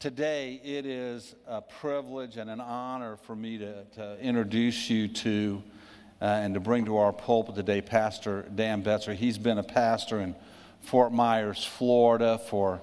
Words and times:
Today, 0.00 0.60
it 0.62 0.86
is 0.86 1.34
a 1.48 1.60
privilege 1.60 2.36
and 2.36 2.48
an 2.48 2.60
honor 2.60 3.16
for 3.16 3.34
me 3.34 3.58
to, 3.58 3.82
to 3.96 4.16
introduce 4.20 4.88
you 4.88 5.08
to 5.08 5.60
uh, 6.22 6.24
and 6.24 6.54
to 6.54 6.60
bring 6.60 6.84
to 6.84 6.98
our 6.98 7.12
pulpit 7.12 7.56
today 7.56 7.80
Pastor 7.80 8.46
Dan 8.54 8.84
Betzer. 8.84 9.12
He's 9.12 9.38
been 9.38 9.58
a 9.58 9.64
pastor 9.64 10.20
in 10.20 10.36
Fort 10.82 11.12
Myers, 11.12 11.64
Florida 11.64 12.38
for 12.38 12.80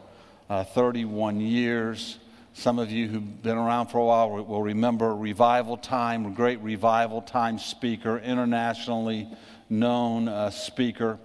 uh, 0.49 0.65
31 0.65 1.39
years. 1.39 2.20
Some 2.54 2.79
of 2.79 2.91
you 2.91 3.07
who've 3.07 3.41
been 3.41 3.57
around 3.57 3.87
for 3.87 3.99
a 3.99 4.03
while 4.03 4.31
will 4.31 4.61
remember 4.61 5.15
Revival 5.15 5.77
Time, 5.77 6.33
great 6.33 6.59
Revival 6.59 7.21
Time 7.21 7.59
speaker, 7.59 8.19
internationally 8.19 9.29
known 9.69 10.27
uh, 10.27 10.49
speaker, 10.49 11.17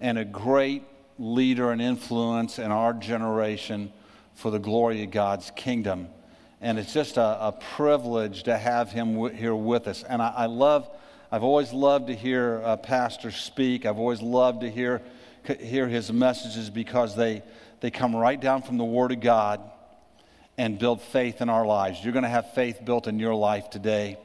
and 0.00 0.16
a 0.16 0.24
great 0.24 0.84
leader 1.18 1.70
and 1.70 1.82
influence 1.82 2.58
in 2.58 2.72
our 2.72 2.94
generation 2.94 3.92
for 4.34 4.50
the 4.50 4.58
glory 4.58 5.02
of 5.02 5.10
God's 5.10 5.50
kingdom. 5.56 6.08
And 6.60 6.78
it's 6.78 6.92
just 6.92 7.16
a, 7.16 7.48
a 7.48 7.52
privilege 7.52 8.44
to 8.44 8.56
have 8.56 8.90
him 8.90 9.14
w- 9.14 9.34
here 9.34 9.54
with 9.54 9.86
us. 9.86 10.02
And 10.02 10.22
I, 10.22 10.28
I, 10.28 10.46
love, 10.46 10.88
I've 11.30 11.42
always 11.42 11.72
loved 11.72 12.08
to 12.08 12.14
hear 12.14 12.56
a 12.58 12.76
pastor 12.76 13.30
speak. 13.30 13.86
I've 13.86 13.98
always 13.98 14.22
loved 14.22 14.62
to 14.62 14.70
hear, 14.70 15.02
hear 15.60 15.88
his 15.88 16.12
messages 16.12 16.70
because 16.70 17.16
they, 17.16 17.42
they 17.80 17.90
come 17.90 18.14
right 18.14 18.40
down 18.40 18.62
from 18.62 18.78
the 18.78 18.84
Word 18.84 19.12
of 19.12 19.20
God 19.20 19.60
and 20.56 20.78
build 20.78 21.02
faith 21.02 21.40
in 21.40 21.48
our 21.48 21.66
lives. 21.66 22.02
You're 22.02 22.12
going 22.12 22.22
to 22.22 22.28
have 22.28 22.52
faith 22.54 22.80
built 22.84 23.06
in 23.06 23.18
your 23.18 23.34
life 23.34 23.70
today 23.70 24.18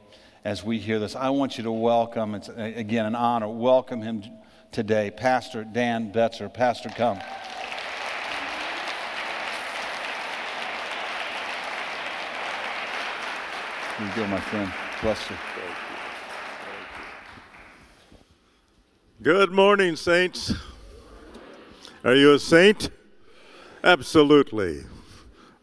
as 0.44 0.64
we 0.64 0.78
hear 0.78 0.98
this. 0.98 1.14
I 1.16 1.30
want 1.30 1.58
you 1.58 1.64
to 1.64 1.72
welcome, 1.72 2.34
it's 2.34 2.48
again 2.48 3.04
an 3.04 3.14
honor, 3.14 3.48
welcome 3.48 4.00
him 4.00 4.22
today, 4.72 5.10
Pastor 5.10 5.64
Dan 5.64 6.12
Betzer. 6.12 6.52
Pastor, 6.52 6.88
come. 6.88 7.20
You 14.00 14.26
my 14.26 14.40
friend. 14.40 14.72
Bless 15.02 15.28
you. 15.28 15.36
Good 19.22 19.52
morning, 19.52 19.96
saints. 19.96 20.54
Are 22.04 22.14
you 22.14 22.32
a 22.32 22.38
saint? 22.38 22.88
Absolutely. 23.84 24.84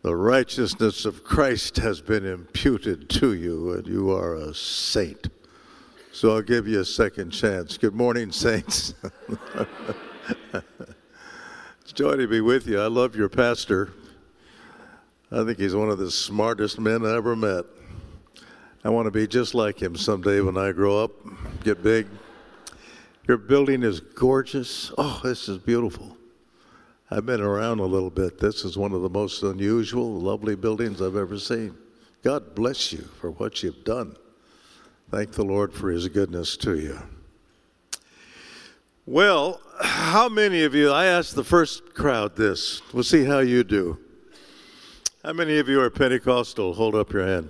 The 0.04 0.16
righteousness 0.16 1.06
of 1.06 1.24
Christ 1.24 1.78
has 1.78 2.00
been 2.00 2.26
imputed 2.26 3.10
to 3.10 3.34
you, 3.34 3.74
and 3.74 3.88
you 3.88 4.12
are 4.12 4.36
a 4.36 4.54
saint. 4.54 5.30
So 6.12 6.36
I'll 6.36 6.44
give 6.44 6.68
you 6.68 6.82
a 6.82 6.86
second 6.86 7.32
chance. 7.32 7.78
Good 7.78 7.96
morning, 7.96 8.32
saints. 8.32 8.94
it's 11.82 11.94
joy 11.94 12.18
to 12.18 12.28
be 12.28 12.42
with 12.42 12.68
you. 12.68 12.80
I 12.80 12.88
love 12.88 13.16
your 13.16 13.30
pastor. 13.30 13.94
I 15.32 15.44
think 15.44 15.58
he's 15.58 15.76
one 15.76 15.90
of 15.90 15.98
the 15.98 16.12
smartest 16.12 16.80
men 16.80 17.04
I 17.04 17.16
ever 17.16 17.36
met. 17.36 17.66
I 18.88 18.90
want 18.90 19.06
to 19.06 19.12
be 19.12 19.28
just 19.28 19.54
like 19.54 19.82
him 19.82 19.98
someday 19.98 20.40
when 20.40 20.58
I 20.58 20.72
grow 20.72 21.04
up, 21.04 21.12
get 21.62 21.84
big. 21.84 22.08
Your 23.28 23.36
building 23.36 23.84
is 23.84 24.00
gorgeous. 24.00 24.94
Oh, 24.98 25.20
this 25.26 25.50
is 25.50 25.58
beautiful. 25.58 26.16
I've 27.12 27.26
been 27.26 27.42
around 27.42 27.80
a 27.80 27.86
little 27.86 28.10
bit. 28.10 28.40
This 28.40 28.64
is 28.64 28.78
one 28.78 28.94
of 28.94 29.02
the 29.02 29.10
most 29.10 29.44
unusual, 29.44 30.22
lovely 30.22 30.56
buildings 30.56 31.02
I've 31.02 31.18
ever 31.18 31.38
seen. 31.38 31.76
God 32.24 32.56
bless 32.56 32.94
you 32.94 33.02
for 33.20 33.32
what 33.32 33.62
you've 33.62 33.84
done. 33.84 34.16
Thank 35.12 35.34
the 35.34 35.44
Lord 35.44 35.74
for 35.74 35.90
his 35.90 36.08
goodness 36.08 36.56
to 36.56 36.80
you. 36.80 36.98
Well, 39.06 39.60
how 39.82 40.30
many 40.30 40.64
of 40.64 40.74
you, 40.74 40.92
I 40.92 41.08
asked 41.08 41.36
the 41.36 41.44
first 41.44 41.94
crowd 41.94 42.38
this. 42.38 42.82
We'll 42.94 43.04
see 43.04 43.26
how 43.26 43.40
you 43.40 43.66
do. 43.66 44.00
How 45.26 45.34
many 45.34 45.58
of 45.58 45.68
you 45.68 45.82
are 45.82 45.90
Pentecostal? 45.90 46.76
Hold 46.76 46.96
up 46.96 47.12
your 47.12 47.28
hand. 47.28 47.50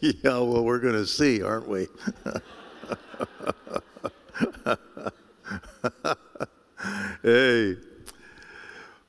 yeah, 0.00 0.38
well, 0.38 0.64
we're 0.64 0.78
going 0.78 0.94
to 0.94 1.06
see, 1.06 1.42
aren't 1.42 1.68
we? 1.68 1.86
hey, 7.22 7.76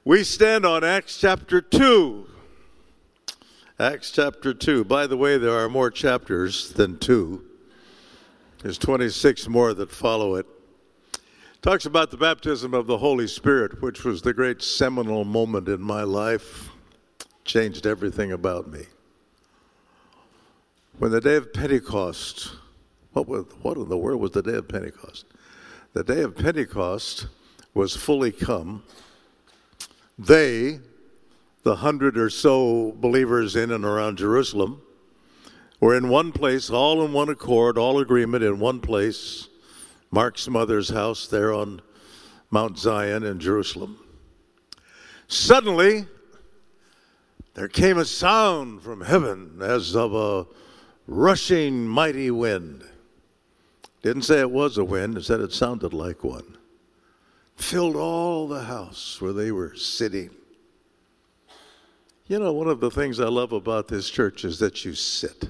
we 0.03 0.25
stand 0.25 0.65
on 0.65 0.83
Acts 0.83 1.17
chapter 1.17 1.61
2. 1.61 2.27
Acts 3.79 4.11
chapter 4.11 4.53
2. 4.53 4.83
By 4.83 5.07
the 5.07 5.15
way, 5.15 5.37
there 5.37 5.53
are 5.53 5.69
more 5.69 5.89
chapters 5.89 6.73
than 6.73 6.99
two, 6.99 7.45
there's 8.61 8.77
26 8.77 9.47
more 9.47 9.73
that 9.73 9.89
follow 9.89 10.35
it. 10.35 10.45
Talks 11.61 11.85
about 11.85 12.11
the 12.11 12.17
baptism 12.17 12.73
of 12.73 12.85
the 12.85 12.97
Holy 12.97 13.27
Spirit, 13.27 13.81
which 13.81 14.03
was 14.03 14.21
the 14.21 14.33
great 14.33 14.61
seminal 14.61 15.23
moment 15.23 15.69
in 15.69 15.81
my 15.81 16.03
life, 16.03 16.69
changed 17.45 17.87
everything 17.87 18.33
about 18.33 18.67
me. 18.67 18.87
When 21.01 21.09
the 21.09 21.19
day 21.19 21.35
of 21.35 21.51
Pentecost, 21.51 22.51
what, 23.13 23.27
was, 23.27 23.45
what 23.63 23.75
in 23.75 23.89
the 23.89 23.97
world 23.97 24.21
was 24.21 24.29
the 24.29 24.43
day 24.43 24.53
of 24.53 24.67
Pentecost? 24.67 25.25
The 25.93 26.03
day 26.03 26.21
of 26.21 26.37
Pentecost 26.37 27.25
was 27.73 27.95
fully 27.95 28.31
come. 28.31 28.83
They, 30.19 30.79
the 31.63 31.77
hundred 31.77 32.19
or 32.19 32.29
so 32.29 32.91
believers 32.91 33.55
in 33.55 33.71
and 33.71 33.83
around 33.83 34.19
Jerusalem, 34.19 34.83
were 35.79 35.97
in 35.97 36.07
one 36.07 36.31
place, 36.31 36.69
all 36.69 37.03
in 37.03 37.13
one 37.13 37.29
accord, 37.29 37.79
all 37.79 37.99
agreement 37.99 38.43
in 38.43 38.59
one 38.59 38.79
place, 38.79 39.47
Mark's 40.11 40.47
mother's 40.47 40.89
house 40.89 41.25
there 41.25 41.51
on 41.51 41.81
Mount 42.51 42.77
Zion 42.77 43.23
in 43.23 43.39
Jerusalem. 43.39 43.97
Suddenly, 45.27 46.05
there 47.55 47.67
came 47.67 47.97
a 47.97 48.05
sound 48.05 48.83
from 48.83 49.01
heaven 49.01 49.57
as 49.63 49.95
of 49.95 50.13
a 50.13 50.45
rushing 51.11 51.85
mighty 51.85 52.31
wind. 52.31 52.85
Didn't 54.01 54.21
say 54.23 54.39
it 54.39 54.49
was 54.49 54.77
a 54.77 54.85
wind, 54.85 55.17
it 55.17 55.25
said 55.25 55.41
it 55.41 55.51
sounded 55.51 55.93
like 55.93 56.23
one. 56.23 56.57
Filled 57.57 57.97
all 57.97 58.47
the 58.47 58.63
house 58.63 59.19
where 59.19 59.33
they 59.33 59.51
were 59.51 59.75
sitting. 59.75 60.31
You 62.27 62.39
know, 62.39 62.53
one 62.53 62.67
of 62.67 62.79
the 62.79 62.89
things 62.89 63.19
I 63.19 63.27
love 63.27 63.51
about 63.51 63.89
this 63.89 64.09
church 64.09 64.45
is 64.45 64.57
that 64.59 64.85
you 64.85 64.93
sit. 64.93 65.49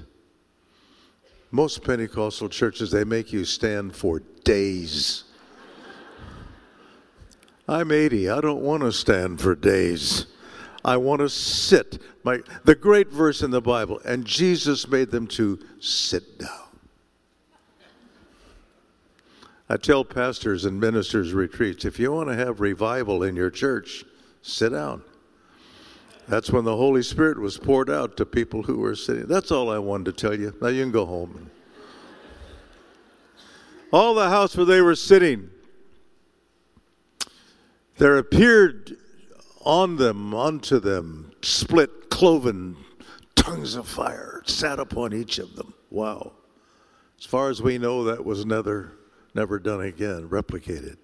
Most 1.52 1.84
Pentecostal 1.84 2.48
churches, 2.48 2.90
they 2.90 3.04
make 3.04 3.32
you 3.32 3.44
stand 3.44 3.94
for 3.94 4.20
days. 4.42 5.24
I'm 7.68 7.92
80. 7.92 8.28
I 8.30 8.40
don't 8.40 8.62
want 8.62 8.82
to 8.82 8.90
stand 8.90 9.40
for 9.40 9.54
days. 9.54 10.26
I 10.84 10.96
want 10.96 11.20
to 11.20 11.28
sit. 11.28 12.00
My, 12.24 12.40
the 12.64 12.74
great 12.74 13.08
verse 13.08 13.42
in 13.42 13.50
the 13.50 13.60
Bible, 13.60 14.00
and 14.04 14.24
Jesus 14.24 14.88
made 14.88 15.10
them 15.10 15.26
to 15.28 15.58
sit 15.80 16.38
down. 16.38 16.48
I 19.68 19.76
tell 19.76 20.04
pastors 20.04 20.64
and 20.64 20.78
ministers' 20.78 21.32
retreats 21.32 21.84
if 21.84 21.98
you 21.98 22.12
want 22.12 22.28
to 22.28 22.34
have 22.34 22.60
revival 22.60 23.22
in 23.22 23.36
your 23.36 23.50
church, 23.50 24.04
sit 24.42 24.70
down. 24.70 25.02
That's 26.28 26.50
when 26.50 26.64
the 26.64 26.76
Holy 26.76 27.02
Spirit 27.02 27.38
was 27.38 27.58
poured 27.58 27.90
out 27.90 28.16
to 28.16 28.26
people 28.26 28.62
who 28.62 28.78
were 28.78 28.94
sitting. 28.94 29.26
That's 29.26 29.50
all 29.50 29.70
I 29.70 29.78
wanted 29.78 30.04
to 30.06 30.12
tell 30.12 30.38
you. 30.38 30.54
Now 30.60 30.68
you 30.68 30.82
can 30.82 30.92
go 30.92 31.06
home. 31.06 31.50
All 33.92 34.14
the 34.14 34.28
house 34.28 34.56
where 34.56 34.66
they 34.66 34.80
were 34.80 34.94
sitting, 34.94 35.50
there 37.98 38.18
appeared 38.18 38.96
on 39.62 39.96
them, 39.96 40.34
unto 40.34 40.78
them, 40.78 41.32
split, 41.42 42.10
cloven 42.10 42.76
tongues 43.34 43.74
of 43.74 43.88
fire 43.88 44.42
sat 44.46 44.78
upon 44.78 45.12
each 45.12 45.38
of 45.38 45.56
them. 45.56 45.74
Wow. 45.90 46.32
As 47.18 47.24
far 47.24 47.50
as 47.50 47.60
we 47.60 47.78
know, 47.78 48.04
that 48.04 48.24
was 48.24 48.46
never, 48.46 48.92
never 49.34 49.58
done 49.58 49.80
again, 49.80 50.28
replicated. 50.28 50.96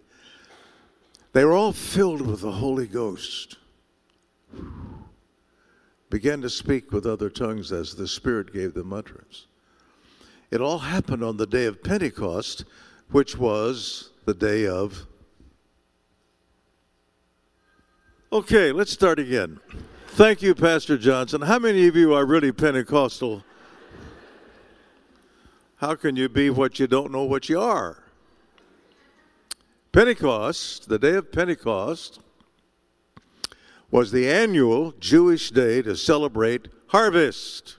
They 1.33 1.45
were 1.45 1.53
all 1.53 1.73
filled 1.73 2.21
with 2.21 2.41
the 2.41 2.53
Holy 2.53 2.87
Ghost. 2.87 3.57
Began 6.11 6.41
to 6.41 6.51
speak 6.51 6.91
with 6.91 7.07
other 7.07 7.29
tongues 7.29 7.71
as 7.71 7.95
the 7.95 8.09
Spirit 8.09 8.53
gave 8.53 8.75
them 8.75 8.93
utterance. 8.93 9.47
It 10.51 10.61
all 10.61 10.79
happened 10.79 11.23
on 11.23 11.37
the 11.37 11.47
day 11.47 11.67
of 11.67 11.83
Pentecost, 11.83 12.65
which 13.11 13.37
was 13.37 14.11
the 14.25 14.35
day 14.35 14.67
of 14.67 15.07
Okay, 18.31 18.73
let's 18.73 18.93
start 18.93 19.19
again. 19.19 19.59
Thank 20.09 20.43
you, 20.43 20.55
Pastor 20.55 20.99
Johnson. 20.99 21.41
How 21.41 21.59
many 21.59 21.89
of 21.89 21.97
you 21.97 22.13
are 22.13 22.27
really 22.27 22.53
Pentecostal? 22.53 23.43
How 25.77 25.95
can 25.95 26.15
you 26.15 26.29
be 26.29 26.51
what 26.51 26.79
you 26.79 26.87
don't 26.87 27.11
know 27.11 27.25
what 27.25 27.49
you 27.49 27.59
are? 27.59 28.03
Pentecost, 29.93 30.91
the 30.91 30.99
day 30.99 31.15
of 31.15 31.33
Pentecost, 31.33 32.21
was 33.91 34.13
the 34.13 34.31
annual 34.31 34.93
Jewish 35.01 35.51
day 35.51 35.81
to 35.81 35.97
celebrate 35.97 36.69
harvest. 36.89 37.79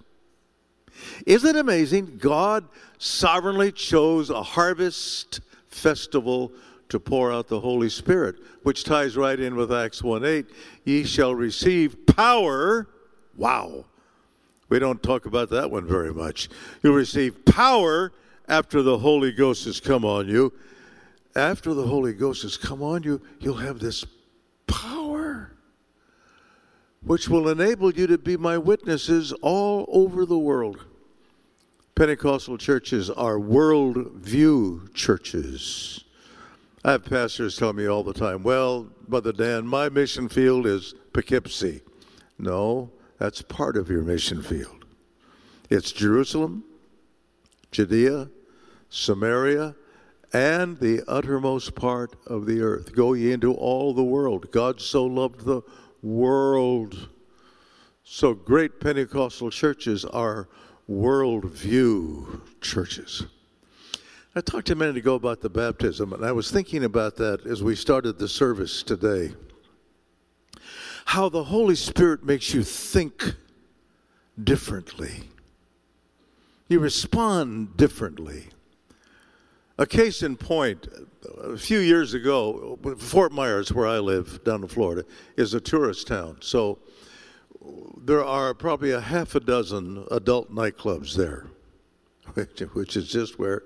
Isn't 1.27 1.57
it 1.57 1.59
amazing? 1.59 2.17
God 2.17 2.67
sovereignly 2.97 3.71
chose 3.71 4.31
a 4.31 4.41
harvest 4.41 5.41
festival 5.67 6.51
to 6.89 6.99
pour 6.99 7.31
out 7.31 7.47
the 7.47 7.59
Holy 7.59 7.89
Spirit, 7.89 8.35
which 8.63 8.83
ties 8.83 9.15
right 9.15 9.39
in 9.39 9.55
with 9.55 9.71
Acts 9.71 10.03
1 10.03 10.25
8. 10.25 10.45
Ye 10.83 11.03
shall 11.03 11.33
receive 11.33 12.05
power. 12.07 12.87
Wow. 13.35 13.85
We 14.69 14.79
don't 14.79 15.01
talk 15.01 15.25
about 15.25 15.49
that 15.49 15.71
one 15.71 15.87
very 15.87 16.13
much. 16.13 16.49
You'll 16.83 16.93
receive 16.93 17.45
power 17.45 18.11
after 18.47 18.81
the 18.81 18.97
Holy 18.97 19.31
Ghost 19.31 19.65
has 19.65 19.79
come 19.79 20.05
on 20.05 20.27
you. 20.27 20.53
After 21.35 21.73
the 21.73 21.85
Holy 21.85 22.13
Ghost 22.13 22.43
has 22.43 22.57
come 22.57 22.81
on 22.81 23.03
you, 23.03 23.21
you'll 23.39 23.55
have 23.55 23.79
this 23.79 24.05
power 24.67 25.53
which 27.03 27.29
will 27.29 27.49
enable 27.49 27.93
you 27.93 28.07
to 28.07 28.17
be 28.17 28.35
my 28.35 28.57
witnesses 28.57 29.31
all 29.41 29.85
over 29.89 30.25
the 30.25 30.37
world. 30.37 30.85
Pentecostal 31.95 32.57
churches 32.57 33.09
are 33.09 33.39
world 33.39 34.11
view 34.13 34.89
churches. 34.93 36.03
I 36.83 36.91
have 36.91 37.03
pastors 37.03 37.57
tell 37.57 37.73
me 37.73 37.87
all 37.87 38.03
the 38.03 38.13
time, 38.13 38.41
well, 38.41 38.87
Brother 39.07 39.33
Dan, 39.33 39.67
my 39.67 39.89
mission 39.89 40.29
field 40.29 40.65
is 40.65 40.95
Poughkeepsie. 41.11 41.81
No, 42.37 42.89
that's 43.17 43.41
part 43.41 43.75
of 43.75 43.89
your 43.89 44.01
mission 44.01 44.41
field. 44.41 44.85
It's 45.69 45.91
Jerusalem, 45.91 46.63
Judea, 47.71 48.29
Samaria, 48.89 49.75
and 50.31 50.79
the 50.79 51.03
uttermost 51.05 51.75
part 51.75 52.15
of 52.25 52.45
the 52.45 52.61
earth. 52.61 52.93
Go 52.95 53.13
ye 53.13 53.33
into 53.33 53.53
all 53.53 53.93
the 53.93 54.03
world. 54.03 54.49
God 54.51 54.79
so 54.79 55.05
loved 55.05 55.41
the 55.41 55.61
world. 56.01 57.09
So 58.03 58.33
great 58.33 58.79
Pentecostal 58.79 59.49
churches 59.49 60.05
are 60.05 60.47
worldview 60.89 62.41
churches. 62.61 63.25
I 64.35 64.41
talked 64.41 64.69
a 64.69 64.75
minute 64.75 64.95
ago 64.95 65.15
about 65.15 65.41
the 65.41 65.49
baptism, 65.49 66.13
and 66.13 66.23
I 66.23 66.31
was 66.31 66.51
thinking 66.51 66.83
about 66.83 67.15
that 67.15 67.47
as 67.47 67.63
we 67.63 67.75
started 67.75 68.19
the 68.19 68.27
service 68.27 68.83
today. 68.83 69.33
How 71.05 71.29
the 71.29 71.45
Holy 71.45 71.73
Spirit 71.73 72.23
makes 72.23 72.53
you 72.53 72.61
think 72.61 73.33
differently, 74.41 75.23
you 76.67 76.79
respond 76.79 77.75
differently. 77.75 78.49
A 79.79 79.87
case 79.87 80.21
in 80.21 80.37
point, 80.37 80.87
a 81.41 81.57
few 81.57 81.79
years 81.79 82.13
ago, 82.13 82.77
Fort 82.99 83.31
Myers, 83.31 83.73
where 83.73 83.87
I 83.87 83.97
live 83.97 84.43
down 84.43 84.61
in 84.61 84.67
Florida, 84.67 85.05
is 85.37 85.55
a 85.55 85.59
tourist 85.59 86.05
town. 86.05 86.37
So 86.41 86.77
there 87.97 88.23
are 88.23 88.53
probably 88.53 88.91
a 88.91 89.01
half 89.01 89.33
a 89.33 89.39
dozen 89.39 90.05
adult 90.11 90.53
nightclubs 90.53 91.15
there, 91.15 91.47
which 92.73 92.95
is 92.95 93.07
just 93.07 93.39
where 93.39 93.63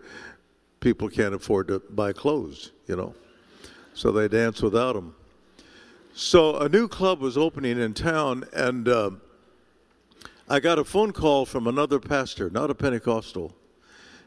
people 0.84 1.10
can't 1.10 1.34
afford 1.34 1.70
to 1.70 1.80
buy 1.80 2.12
clothes, 2.12 2.72
you 2.88 2.96
know. 2.98 3.16
So 3.94 4.12
they 4.12 4.28
dance 4.28 4.62
without 4.62 4.94
them. 4.94 5.16
So 6.14 6.58
a 6.58 6.68
new 6.68 6.88
club 6.90 7.22
was 7.22 7.38
opening 7.38 7.80
in 7.80 7.94
town, 7.94 8.44
and 8.54 8.88
uh, 8.88 9.12
I 10.50 10.60
got 10.60 10.78
a 10.78 10.84
phone 10.84 11.14
call 11.14 11.46
from 11.46 11.68
another 11.68 12.00
pastor, 12.00 12.50
not 12.50 12.70
a 12.70 12.76
Pentecostal. 12.76 13.56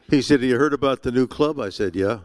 He 0.09 0.21
said, 0.21 0.41
You 0.41 0.57
heard 0.57 0.73
about 0.73 1.03
the 1.03 1.11
new 1.11 1.27
club? 1.27 1.59
I 1.59 1.69
said, 1.69 1.95
Yeah. 1.95 2.19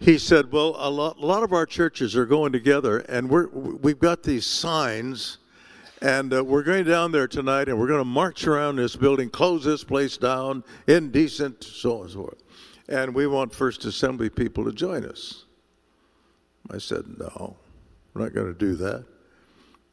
He 0.00 0.18
said, 0.18 0.50
Well, 0.50 0.74
a 0.78 0.88
lot, 0.88 1.18
a 1.18 1.26
lot 1.26 1.42
of 1.42 1.52
our 1.52 1.66
churches 1.66 2.16
are 2.16 2.26
going 2.26 2.52
together, 2.52 3.00
and 3.00 3.28
we're, 3.28 3.48
we've 3.48 3.98
got 3.98 4.22
these 4.22 4.46
signs 4.46 5.38
and 6.02 6.34
uh, 6.34 6.44
we're 6.44 6.62
going 6.62 6.84
down 6.84 7.10
there 7.10 7.26
tonight 7.26 7.68
and 7.68 7.78
we're 7.78 7.86
going 7.86 8.00
to 8.00 8.04
march 8.04 8.46
around 8.46 8.76
this 8.76 8.96
building, 8.96 9.30
close 9.30 9.64
this 9.64 9.82
place 9.82 10.18
down, 10.18 10.62
indecent, 10.86 11.64
so 11.64 11.96
on 11.96 12.02
and 12.02 12.10
so 12.10 12.22
forth. 12.22 12.42
And 12.88 13.14
we 13.14 13.26
want 13.26 13.54
First 13.54 13.84
Assembly 13.84 14.30
people 14.30 14.64
to 14.64 14.72
join 14.72 15.04
us. 15.04 15.44
I 16.70 16.78
said, 16.78 17.04
no, 17.18 17.56
we're 18.12 18.22
not 18.22 18.34
going 18.34 18.52
to 18.52 18.58
do 18.58 18.74
that. 18.76 19.04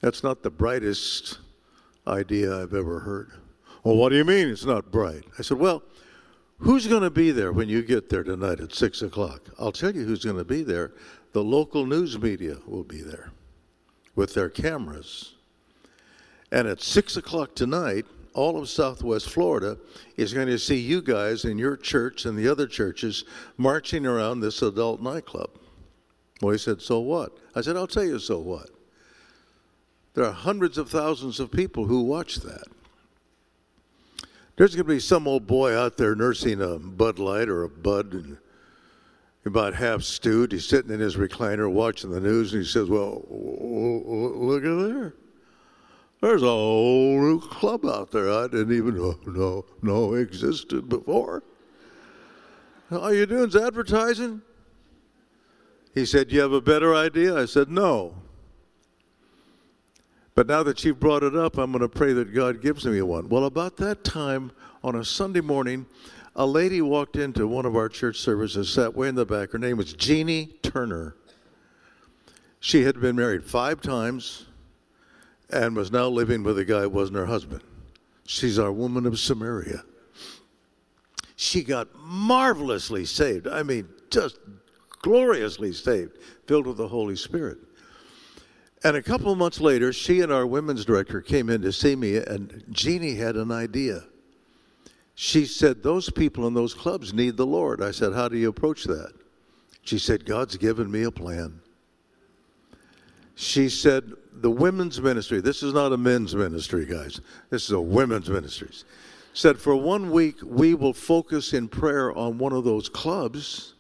That's 0.02 0.24
not 0.24 0.44
the 0.44 0.50
brightest 0.50 1.40
idea 2.08 2.62
I've 2.62 2.74
ever 2.74 3.00
heard. 3.00 3.32
Well, 3.84 3.96
what 3.96 4.10
do 4.10 4.16
you 4.16 4.26
mean 4.26 4.50
it's 4.50 4.66
not 4.66 4.92
bright? 4.92 5.24
I 5.38 5.42
said, 5.42 5.60
well, 5.60 5.84
who's 6.58 6.88
going 6.88 7.04
to 7.04 7.10
be 7.10 7.32
there 7.32 7.52
when 7.52 7.70
you 7.70 7.84
get 7.84 8.10
there 8.10 8.24
tonight 8.24 8.60
at 8.60 8.74
6 8.74 9.02
o'clock? 9.02 9.42
I'll 9.60 9.72
tell 9.72 9.96
you 9.96 10.04
who's 10.04 10.24
going 10.24 10.38
to 10.38 10.44
be 10.44 10.64
there. 10.64 10.92
The 11.34 11.44
local 11.44 11.86
news 11.86 12.20
media 12.20 12.58
will 12.66 12.84
be 12.84 13.02
there 13.02 13.32
with 14.16 14.34
their 14.34 14.50
cameras 14.50 15.34
and 16.54 16.68
at 16.68 16.82
6 16.82 17.18
o'clock 17.18 17.56
tonight, 17.56 18.06
all 18.34 18.60
of 18.60 18.70
Southwest 18.70 19.30
Florida 19.30 19.78
is 20.18 20.34
going 20.34 20.48
to 20.48 20.58
see 20.58 20.78
you 20.78 21.02
guys 21.02 21.46
in 21.46 21.58
your 21.58 21.78
church 21.78 22.26
and 22.26 22.38
the 22.38 22.48
other 22.48 22.68
churches 22.68 23.26
marching 23.58 24.06
around 24.06 24.40
this 24.40 24.62
adult 24.62 25.02
nightclub. 25.02 25.50
Well, 26.42 26.52
he 26.52 26.58
said, 26.58 26.82
So 26.82 27.00
what? 27.00 27.38
I 27.56 27.62
said, 27.62 27.78
I'll 27.78 27.88
tell 27.88 28.04
you, 28.04 28.20
so 28.20 28.40
what? 28.40 28.70
There 30.14 30.26
are 30.26 30.32
hundreds 30.32 30.78
of 30.78 30.90
thousands 30.90 31.40
of 31.40 31.52
people 31.52 31.86
who 31.86 32.04
watch 32.04 32.38
that. 32.38 32.66
There's 34.56 34.76
going 34.76 34.86
to 34.86 34.94
be 34.94 35.00
some 35.00 35.28
old 35.28 35.48
boy 35.48 35.76
out 35.76 35.98
there 35.98 36.14
nursing 36.16 36.62
a 36.62 36.78
Bud 36.78 37.18
Light 37.18 37.50
or 37.50 37.64
a 37.64 37.70
Bud 37.70 38.14
and 38.14 38.38
about 39.46 39.74
half 39.74 40.04
stewed. 40.04 40.52
He's 40.52 40.68
sitting 40.68 40.92
in 40.92 41.00
his 41.00 41.16
recliner 41.16 41.72
watching 41.72 42.12
the 42.12 42.20
news 42.20 42.54
and 42.54 42.64
he 42.64 42.68
says, 42.68 42.88
Well, 42.90 43.26
look 43.30 44.64
at 44.64 44.94
there. 44.94 45.14
There's 46.24 46.42
a 46.42 46.46
whole 46.46 47.20
new 47.20 47.42
club 47.42 47.86
out 47.86 48.12
there 48.12 48.32
I 48.32 48.48
didn't 48.48 48.72
even 48.72 48.96
know, 48.96 49.20
know, 49.26 49.66
know 49.82 50.14
existed 50.14 50.88
before. 50.88 51.44
All 52.90 53.14
you're 53.14 53.26
doing 53.26 53.50
is 53.50 53.58
advertising? 53.58 54.42
He 55.94 56.06
said, 56.06 56.32
You 56.32 56.40
have 56.40 56.54
a 56.54 56.62
better 56.62 56.96
idea? 56.96 57.36
I 57.36 57.44
said, 57.44 57.70
No. 57.70 58.16
But 60.34 60.48
now 60.48 60.64
that 60.64 60.86
you've 60.86 60.98
brought 60.98 61.24
it 61.24 61.36
up, 61.36 61.58
I'm 61.58 61.74
going 61.74 61.82
to 61.82 61.90
pray 61.90 62.14
that 62.14 62.34
God 62.34 62.62
gives 62.62 62.86
me 62.86 63.02
one. 63.02 63.28
Well, 63.28 63.44
about 63.44 63.76
that 63.78 64.06
time 64.06 64.54
on 64.82 64.96
a 64.96 65.04
Sunday 65.04 65.42
morning, 65.42 65.86
a 66.38 66.46
lady 66.46 66.82
walked 66.82 67.18
into 67.18 67.48
one 67.48 67.66
of 67.66 67.76
our 67.76 67.90
church 67.90 68.20
services, 68.20 68.72
sat 68.72 68.96
way 68.96 69.10
in 69.10 69.16
the 69.16 69.26
back. 69.26 69.52
Her 69.52 69.60
name 69.60 69.76
was 69.76 69.92
Jeannie 69.92 70.56
Turner. 70.64 71.18
She 72.62 72.84
had 72.84 73.02
been 73.02 73.18
married 73.18 73.44
five 73.44 73.82
times 73.82 74.46
and 75.54 75.76
was 75.76 75.92
now 75.92 76.08
living 76.08 76.44
with 76.44 76.58
a 76.58 76.66
guy 76.66 76.82
who 76.82 76.90
wasn't 76.90 77.18
her 77.18 77.28
husband. 77.28 77.62
She's 78.26 78.58
our 78.58 78.72
woman 78.72 79.06
of 79.06 79.20
Samaria. 79.20 79.84
She 81.36 81.64
got 81.64 81.88
marvelously 81.96 83.06
saved. 83.06 83.48
I 83.48 83.64
mean, 83.64 83.88
just 84.10 84.40
gloriously 85.02 85.72
saved, 85.74 86.18
filled 86.48 86.66
with 86.66 86.78
the 86.78 86.88
Holy 86.88 87.16
Spirit. 87.16 87.60
And 88.84 88.98
a 88.98 89.02
couple 89.02 89.32
of 89.32 89.38
months 89.38 89.62
later, 89.62 89.94
she 89.94 90.22
and 90.22 90.32
our 90.32 90.48
women's 90.48 90.86
director 90.86 91.22
came 91.22 91.50
in 91.50 91.62
to 91.62 91.72
see 91.72 91.96
me, 91.96 92.18
and 92.18 92.64
Jeannie 92.72 93.16
had 93.16 93.36
an 93.36 93.52
idea. 93.52 94.04
She 95.16 95.46
said, 95.46 95.84
Those 95.84 96.10
people 96.10 96.48
in 96.48 96.54
those 96.54 96.74
clubs 96.74 97.14
need 97.14 97.38
the 97.38 97.46
Lord. 97.46 97.82
I 97.82 97.92
said, 97.92 98.14
How 98.14 98.28
do 98.28 98.38
you 98.38 98.50
approach 98.50 98.86
that? 98.86 99.14
She 99.84 100.00
said, 100.00 100.26
God's 100.26 100.58
given 100.58 100.90
me 100.92 101.04
a 101.04 101.12
plan. 101.12 101.62
She 103.36 103.70
said, 103.70 104.14
the 104.34 104.52
women's 104.52 105.02
ministry, 105.02 105.42
this 105.42 105.64
is 105.64 105.74
not 105.74 105.94
a 105.94 105.98
men's 105.98 106.36
ministry, 106.36 106.86
guys, 106.86 107.22
this 107.50 107.66
is 107.66 107.72
a 107.72 107.82
women's 107.82 108.30
ministry, 108.30 108.70
said 109.34 109.58
for 109.58 109.76
one 109.76 110.12
week 110.12 110.36
we 110.44 110.74
will 110.74 110.94
focus 110.94 111.54
in 111.54 111.68
prayer 111.68 112.16
on 112.16 112.38
one 112.38 112.54
of 112.54 112.64
those 112.64 112.90
clubs. 112.90 113.74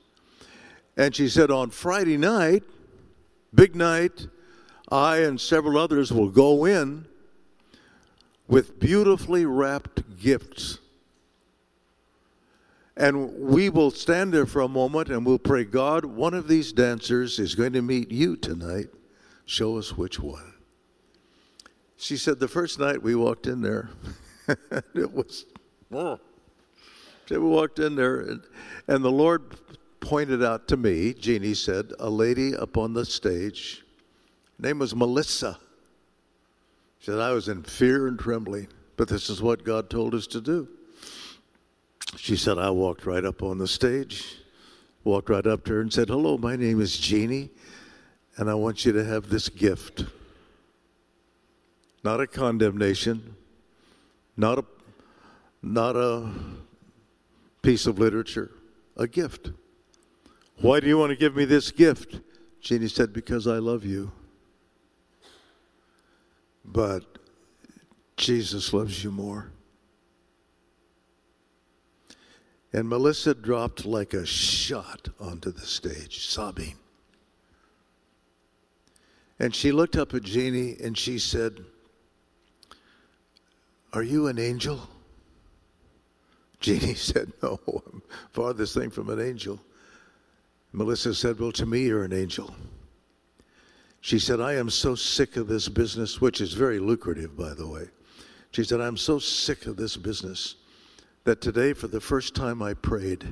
And 0.95 1.15
she 1.15 1.27
said 1.27 1.51
on 1.51 1.69
Friday 1.69 2.17
night, 2.17 2.63
big 3.53 3.75
night, 3.75 4.27
I 4.89 5.17
and 5.17 5.39
several 5.39 5.77
others 5.77 6.12
will 6.12 6.29
go 6.29 6.65
in 6.65 7.05
with 8.48 8.79
beautifully 8.79 9.45
wrapped 9.45 10.19
gifts. 10.19 10.79
And 12.95 13.33
we 13.39 13.69
will 13.69 13.89
stand 13.89 14.33
there 14.33 14.45
for 14.45 14.62
a 14.62 14.67
moment 14.67 15.10
and 15.10 15.25
we'll 15.25 15.39
pray, 15.39 15.63
God, 15.63 16.05
one 16.05 16.36
of 16.36 16.48
these 16.48 16.72
dancers 16.72 17.39
is 17.39 17.55
going 17.55 17.74
to 17.74 17.81
meet 17.81 18.12
you 18.12 18.36
tonight. 18.36 18.89
Show 19.45 19.77
us 19.77 19.97
which 19.97 20.19
one. 20.19 20.53
She 21.97 22.17
said, 22.17 22.39
The 22.39 22.47
first 22.47 22.79
night 22.79 23.01
we 23.01 23.15
walked 23.15 23.47
in 23.47 23.62
there, 23.62 23.89
it 24.47 25.12
was, 25.12 25.45
oh. 25.91 26.19
We 27.29 27.38
walked 27.39 27.79
in 27.79 27.95
there, 27.95 28.19
and, 28.19 28.43
and 28.88 29.03
the 29.03 29.12
Lord 29.12 29.55
pointed 30.00 30.43
out 30.43 30.67
to 30.67 30.77
me, 30.77 31.13
Jeannie 31.13 31.53
said, 31.53 31.93
a 32.00 32.09
lady 32.09 32.55
up 32.55 32.77
on 32.77 32.93
the 32.93 33.05
stage. 33.05 33.83
Name 34.59 34.79
was 34.79 34.93
Melissa. 34.93 35.57
She 37.00 37.05
said, 37.05 37.19
I 37.19 37.31
was 37.31 37.47
in 37.47 37.63
fear 37.63 38.07
and 38.07 38.19
trembling, 38.19 38.67
but 38.97 39.07
this 39.07 39.29
is 39.29 39.41
what 39.41 39.63
God 39.63 39.89
told 39.89 40.13
us 40.13 40.27
to 40.27 40.41
do. 40.41 40.67
She 42.17 42.35
said, 42.35 42.57
I 42.57 42.69
walked 42.69 43.05
right 43.05 43.25
up 43.25 43.41
on 43.41 43.57
the 43.57 43.67
stage, 43.67 44.39
walked 45.03 45.29
right 45.29 45.47
up 45.47 45.63
to 45.65 45.73
her 45.73 45.81
and 45.81 45.91
said, 45.91 46.09
Hello, 46.09 46.38
my 46.38 46.55
name 46.55 46.79
is 46.79 47.00
Jeannie 47.00 47.50
and 48.38 48.50
I 48.50 48.54
want 48.54 48.86
you 48.86 48.92
to 48.94 49.04
have 49.04 49.30
this 49.30 49.50
gift. 49.50 50.06
Not 52.04 52.20
a 52.20 52.28
condemnation, 52.28 53.36
not 54.36 54.60
a, 54.60 54.66
not 55.62 55.96
a 55.96 56.30
piece 57.62 57.86
of 57.86 58.00
literature, 58.00 58.52
a 58.98 59.08
gift. 59.08 59.52
Why 60.60 60.80
do 60.80 60.88
you 60.88 60.98
want 60.98 61.12
to 61.12 61.16
give 61.16 61.36
me 61.36 61.46
this 61.46 61.72
gift? 61.72 62.20
Jeannie 62.60 62.88
said, 62.88 63.13
Because 63.13 63.48
I 63.48 63.58
love 63.58 63.86
you. 63.86 64.12
But 66.66 67.04
Jesus 68.18 68.74
loves 68.74 69.04
you 69.04 69.12
more. 69.12 69.52
And 72.72 72.90
Melissa 72.90 73.36
dropped 73.36 73.86
like 73.86 74.13
a 74.13 74.25
shot 74.25 75.10
onto 75.20 75.52
the 75.52 75.66
stage, 75.66 76.25
sobbing. 76.25 76.75
And 79.40 79.54
she 79.54 79.72
looked 79.72 79.96
up 79.96 80.13
at 80.13 80.24
Jeannie 80.24 80.78
and 80.82 80.98
she 80.98 81.20
said, 81.20 81.63
Are 83.92 84.04
you 84.04 84.28
an 84.28 84.40
angel? 84.40 84.88
Jeannie 86.60 86.94
said, 86.96 87.32
No, 87.42 87.60
I'm 87.68 88.02
farthest 88.32 88.74
thing 88.74 88.90
from 88.90 89.10
an 89.10 89.20
angel. 89.20 89.60
Melissa 90.72 91.13
said, 91.13 91.40
Well, 91.40 91.52
to 91.54 91.66
me, 91.66 91.84
you're 91.84 92.04
an 92.04 92.13
angel. 92.13 92.56
She 94.02 94.20
said, 94.20 94.42
I 94.42 94.56
am 94.56 94.70
so 94.70 94.96
sick 94.96 95.38
of 95.38 95.48
this 95.48 95.70
business, 95.70 96.20
which 96.20 96.42
is 96.42 96.54
very 96.54 96.80
lucrative, 96.80 97.38
by 97.38 97.54
the 97.54 97.68
way. 97.68 97.86
She 98.52 98.63
said, 98.63 98.82
I'm 98.82 98.98
so 98.98 99.18
sick 99.18 99.66
of 99.66 99.78
this 99.78 99.96
business 99.96 100.56
that 101.24 101.40
today, 101.40 101.74
for 101.74 101.88
the 101.88 102.02
first 102.02 102.36
time, 102.36 102.62
I 102.62 102.74
prayed. 102.74 103.25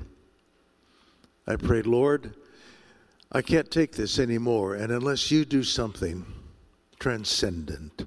I 1.45 1.57
prayed, 1.57 1.87
Lord, 1.87 2.35
I 3.31 3.41
can't 3.41 3.71
take 3.71 3.93
this 3.93 4.19
anymore, 4.19 4.75
and 4.75 4.91
unless 4.91 5.31
you 5.31 5.45
do 5.45 5.63
something 5.63 6.25
transcendent, 6.99 8.05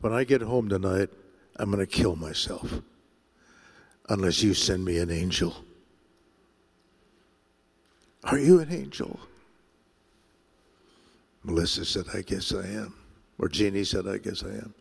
when 0.00 0.12
I 0.12 0.24
get 0.24 0.40
home 0.40 0.68
tonight, 0.68 1.10
I'm 1.56 1.70
going 1.70 1.84
to 1.84 1.86
kill 1.86 2.14
myself 2.14 2.80
unless 4.08 4.42
you 4.42 4.54
send 4.54 4.84
me 4.84 4.98
an 4.98 5.10
angel. 5.10 5.56
Are 8.24 8.38
you 8.38 8.60
an 8.60 8.72
angel? 8.72 9.18
Melissa 11.42 11.84
said, 11.84 12.04
I 12.14 12.22
guess 12.22 12.52
I 12.52 12.66
am. 12.66 12.94
Or 13.38 13.48
Jeannie 13.48 13.84
said, 13.84 14.06
I 14.06 14.18
guess 14.18 14.42
I 14.44 14.50
am. 14.50 14.74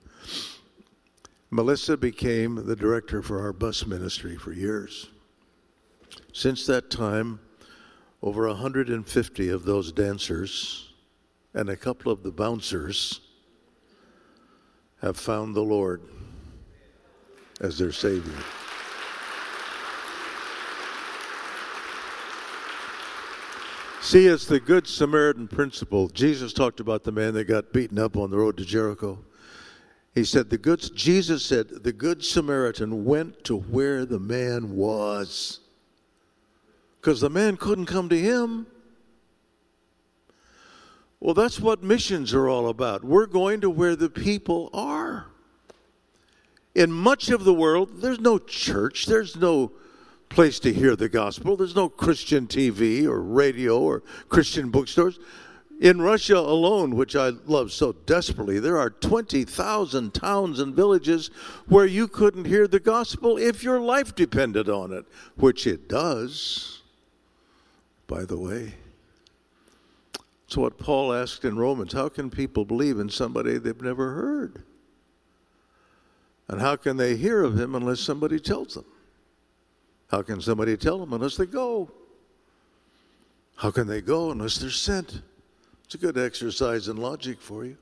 Melissa 1.49 1.95
became 1.95 2.65
the 2.65 2.75
director 2.75 3.21
for 3.21 3.41
our 3.41 3.53
bus 3.53 3.85
ministry 3.85 4.35
for 4.35 4.51
years. 4.51 5.07
Since 6.33 6.65
that 6.67 6.89
time, 6.89 7.39
over 8.21 8.47
150 8.47 9.49
of 9.49 9.63
those 9.63 9.91
dancers 9.91 10.93
and 11.53 11.69
a 11.69 11.75
couple 11.75 12.11
of 12.11 12.23
the 12.23 12.31
bouncers 12.31 13.21
have 15.01 15.17
found 15.17 15.55
the 15.55 15.61
Lord 15.61 16.01
as 17.61 17.77
their 17.77 17.91
Savior. 17.91 18.33
See, 24.01 24.27
it's 24.27 24.45
the 24.45 24.59
Good 24.59 24.87
Samaritan 24.87 25.47
principle. 25.47 26.07
Jesus 26.07 26.53
talked 26.53 26.79
about 26.79 27.03
the 27.03 27.11
man 27.11 27.33
that 27.33 27.43
got 27.43 27.73
beaten 27.73 27.99
up 27.99 28.15
on 28.15 28.29
the 28.29 28.37
road 28.37 28.55
to 28.57 28.63
Jericho. 28.63 29.19
He 30.15 30.23
said, 30.23 30.49
the 30.49 30.57
good, 30.57 30.79
Jesus 30.95 31.45
said, 31.45 31.67
the 31.83 31.91
Good 31.91 32.23
Samaritan 32.23 33.03
went 33.05 33.43
to 33.43 33.57
where 33.57 34.05
the 34.05 34.19
man 34.19 34.75
was. 34.75 35.59
Because 37.07 37.21
the 37.21 37.29
man 37.29 37.55
couldn't 37.55 37.85
come 37.85 38.09
to 38.09 38.19
him. 38.19 38.67
Well, 41.21 41.33
that's 41.33 41.57
what 41.57 41.81
missions 41.81 42.33
are 42.33 42.49
all 42.49 42.67
about. 42.67 43.01
We're 43.01 43.27
going 43.27 43.61
to 43.61 43.69
where 43.69 43.95
the 43.95 44.09
people 44.09 44.69
are. 44.73 45.27
In 46.75 46.91
much 46.91 47.29
of 47.29 47.45
the 47.45 47.53
world, 47.53 48.01
there's 48.01 48.19
no 48.19 48.37
church, 48.37 49.05
there's 49.05 49.37
no 49.37 49.71
place 50.27 50.59
to 50.59 50.73
hear 50.73 50.97
the 50.97 51.07
gospel, 51.07 51.55
there's 51.55 51.77
no 51.77 51.87
Christian 51.87 52.45
TV 52.45 53.05
or 53.05 53.21
radio 53.21 53.79
or 53.79 54.03
Christian 54.27 54.69
bookstores. 54.69 55.17
In 55.79 56.01
Russia 56.01 56.37
alone, 56.37 56.93
which 56.97 57.15
I 57.15 57.29
love 57.45 57.71
so 57.71 57.93
desperately, 57.93 58.59
there 58.59 58.77
are 58.77 58.89
20,000 58.89 60.13
towns 60.13 60.59
and 60.59 60.75
villages 60.75 61.29
where 61.69 61.85
you 61.85 62.09
couldn't 62.09 62.43
hear 62.43 62.67
the 62.67 62.81
gospel 62.81 63.37
if 63.37 63.63
your 63.63 63.79
life 63.79 64.13
depended 64.13 64.67
on 64.67 64.91
it, 64.91 65.05
which 65.37 65.65
it 65.65 65.87
does, 65.87 66.76
by 68.07 68.25
the 68.25 68.37
way. 68.37 68.73
So, 70.47 70.61
what 70.61 70.77
Paul 70.77 71.13
asked 71.13 71.43
in 71.43 71.57
Romans 71.57 71.93
how 71.93 72.09
can 72.09 72.29
people 72.29 72.63
believe 72.63 72.99
in 72.99 73.09
somebody 73.09 73.57
they've 73.57 73.81
never 73.81 74.13
heard? 74.13 74.63
And 76.47 76.61
how 76.61 76.77
can 76.77 76.95
they 76.95 77.17
hear 77.17 77.43
of 77.43 77.59
him 77.59 77.75
unless 77.75 77.99
somebody 77.99 78.39
tells 78.39 78.73
them? 78.73 78.85
How 80.09 80.21
can 80.21 80.39
somebody 80.39 80.77
tell 80.77 80.97
them 80.97 81.11
unless 81.11 81.35
they 81.35 81.45
go? 81.45 81.91
How 83.57 83.71
can 83.71 83.87
they 83.87 83.99
go 83.99 84.31
unless 84.31 84.57
they're 84.57 84.69
sent? 84.69 85.21
It's 85.83 85.95
a 85.95 85.97
good 85.97 86.17
exercise 86.17 86.87
in 86.87 86.95
logic 86.95 87.41
for 87.41 87.65
you. 87.65 87.77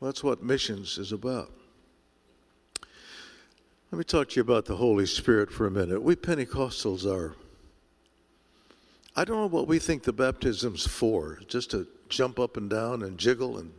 Well, 0.00 0.10
that's 0.10 0.24
what 0.24 0.42
missions 0.42 0.96
is 0.96 1.12
about. 1.12 1.50
Let 3.90 3.98
me 3.98 4.04
talk 4.04 4.30
to 4.30 4.36
you 4.36 4.42
about 4.42 4.64
the 4.64 4.76
Holy 4.76 5.04
Spirit 5.04 5.50
for 5.50 5.66
a 5.66 5.70
minute. 5.70 6.02
We 6.02 6.16
Pentecostals 6.16 7.04
are. 7.04 7.34
I 9.14 9.24
don't 9.24 9.36
know 9.36 9.46
what 9.46 9.68
we 9.68 9.78
think 9.78 10.02
the 10.02 10.12
baptism's 10.12 10.86
for, 10.86 11.40
just 11.46 11.70
to 11.72 11.86
jump 12.08 12.38
up 12.38 12.56
and 12.56 12.68
down 12.70 13.02
and 13.02 13.18
jiggle 13.18 13.58
and 13.58 13.72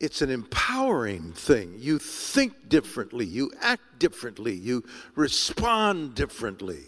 it's 0.00 0.20
an 0.22 0.30
empowering 0.30 1.32
thing. 1.32 1.76
You 1.78 1.98
think 1.98 2.68
differently, 2.68 3.24
you 3.24 3.52
act 3.62 3.98
differently, 3.98 4.52
you 4.52 4.84
respond 5.14 6.14
differently. 6.14 6.82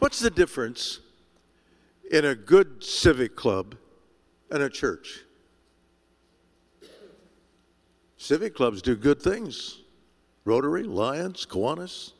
What's 0.00 0.18
the 0.18 0.28
difference 0.28 1.00
in 2.10 2.24
a 2.24 2.34
good 2.34 2.84
civic 2.84 3.36
club 3.36 3.76
and 4.50 4.62
a 4.62 4.70
church. 4.70 5.20
Civic 8.16 8.54
clubs 8.54 8.82
do 8.82 8.96
good 8.96 9.20
things 9.20 9.82
Rotary, 10.44 10.84
Lions, 10.84 11.44
Kiwanis. 11.46 12.12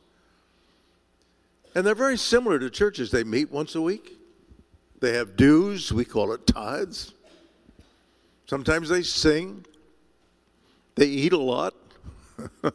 And 1.77 1.87
they're 1.87 1.95
very 1.95 2.17
similar 2.17 2.59
to 2.59 2.71
churches. 2.71 3.11
They 3.11 3.23
meet 3.23 3.53
once 3.53 3.75
a 3.75 3.83
week, 3.83 4.19
they 5.01 5.13
have 5.13 5.37
dues, 5.37 5.93
we 5.93 6.07
call 6.07 6.33
it 6.33 6.47
tithes. 6.47 7.13
Sometimes 8.47 8.89
they 8.89 9.03
sing, 9.03 9.67
they 10.95 11.05
eat 11.05 11.35
a 11.35 11.39
lot. 11.39 11.75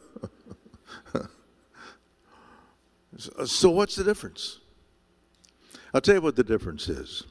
so, 3.44 3.70
what's 3.70 3.96
the 3.96 4.04
difference? 4.04 4.60
I'll 5.92 6.00
tell 6.00 6.14
you 6.14 6.20
what 6.20 6.36
the 6.36 6.44
difference 6.44 6.88
is. 6.88 7.24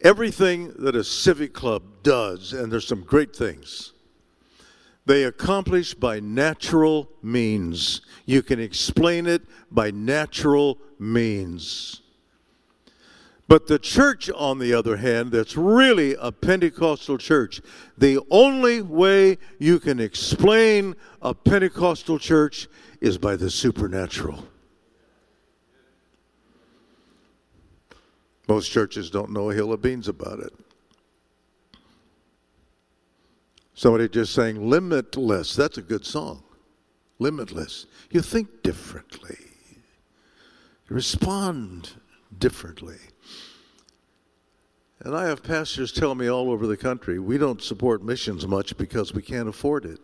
Everything 0.00 0.72
that 0.78 0.94
a 0.94 1.02
civic 1.02 1.52
club 1.52 2.04
does, 2.04 2.52
and 2.52 2.70
there's 2.70 2.86
some 2.86 3.02
great 3.02 3.34
things, 3.34 3.94
they 5.06 5.24
accomplish 5.24 5.94
by 5.94 6.20
natural 6.20 7.10
means. 7.22 8.00
You 8.26 8.42
can 8.42 8.60
explain 8.60 9.26
it 9.26 9.42
by 9.70 9.90
natural 9.90 10.78
means. 10.98 12.02
But 13.48 13.66
the 13.66 13.80
church, 13.80 14.30
on 14.30 14.60
the 14.60 14.72
other 14.72 14.98
hand, 14.98 15.32
that's 15.32 15.56
really 15.56 16.14
a 16.20 16.30
Pentecostal 16.30 17.18
church, 17.18 17.60
the 17.98 18.20
only 18.30 18.80
way 18.80 19.38
you 19.58 19.80
can 19.80 19.98
explain 19.98 20.94
a 21.20 21.34
Pentecostal 21.34 22.20
church 22.20 22.68
is 23.00 23.18
by 23.18 23.34
the 23.34 23.50
supernatural. 23.50 24.46
Most 28.46 28.70
churches 28.70 29.10
don't 29.10 29.32
know 29.32 29.50
a 29.50 29.54
hill 29.54 29.72
of 29.72 29.82
beans 29.82 30.06
about 30.06 30.38
it. 30.38 30.52
Somebody 33.80 34.10
just 34.10 34.34
sang 34.34 34.68
Limitless. 34.68 35.56
That's 35.56 35.78
a 35.78 35.80
good 35.80 36.04
song. 36.04 36.42
Limitless. 37.18 37.86
You 38.10 38.20
think 38.20 38.62
differently, 38.62 39.38
you 40.86 40.94
respond 40.94 41.88
differently. 42.38 42.98
And 44.98 45.16
I 45.16 45.28
have 45.28 45.42
pastors 45.42 45.92
tell 45.92 46.14
me 46.14 46.28
all 46.28 46.50
over 46.50 46.66
the 46.66 46.76
country 46.76 47.18
we 47.18 47.38
don't 47.38 47.62
support 47.62 48.04
missions 48.04 48.46
much 48.46 48.76
because 48.76 49.14
we 49.14 49.22
can't 49.22 49.48
afford 49.48 49.86
it. 49.86 50.00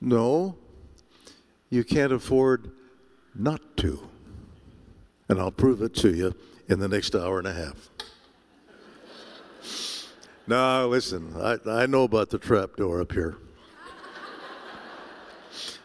No, 0.00 0.58
you 1.70 1.82
can't 1.82 2.12
afford 2.12 2.70
not 3.34 3.76
to 3.78 4.08
and 5.28 5.40
I'll 5.40 5.50
prove 5.50 5.82
it 5.82 5.92
to 5.96 6.14
you 6.14 6.36
in 6.68 6.78
the 6.78 6.86
next 6.86 7.16
hour 7.16 7.38
and 7.38 7.48
a 7.48 7.52
half. 7.52 7.90
No, 10.46 10.88
listen, 10.88 11.34
I, 11.40 11.58
I 11.66 11.86
know 11.86 12.04
about 12.04 12.30
the 12.30 12.38
trap 12.38 12.76
door 12.76 13.00
up 13.00 13.12
here. 13.12 13.36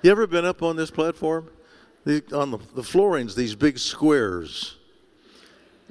You 0.04 0.10
ever 0.10 0.26
been 0.26 0.46
up 0.46 0.64
on 0.64 0.76
this 0.76 0.90
platform? 0.90 1.50
The, 2.06 2.24
on 2.34 2.50
the, 2.50 2.58
the 2.76 2.82
flooring's 2.82 3.36
these 3.36 3.54
big 3.54 3.78
squares, 3.78 4.78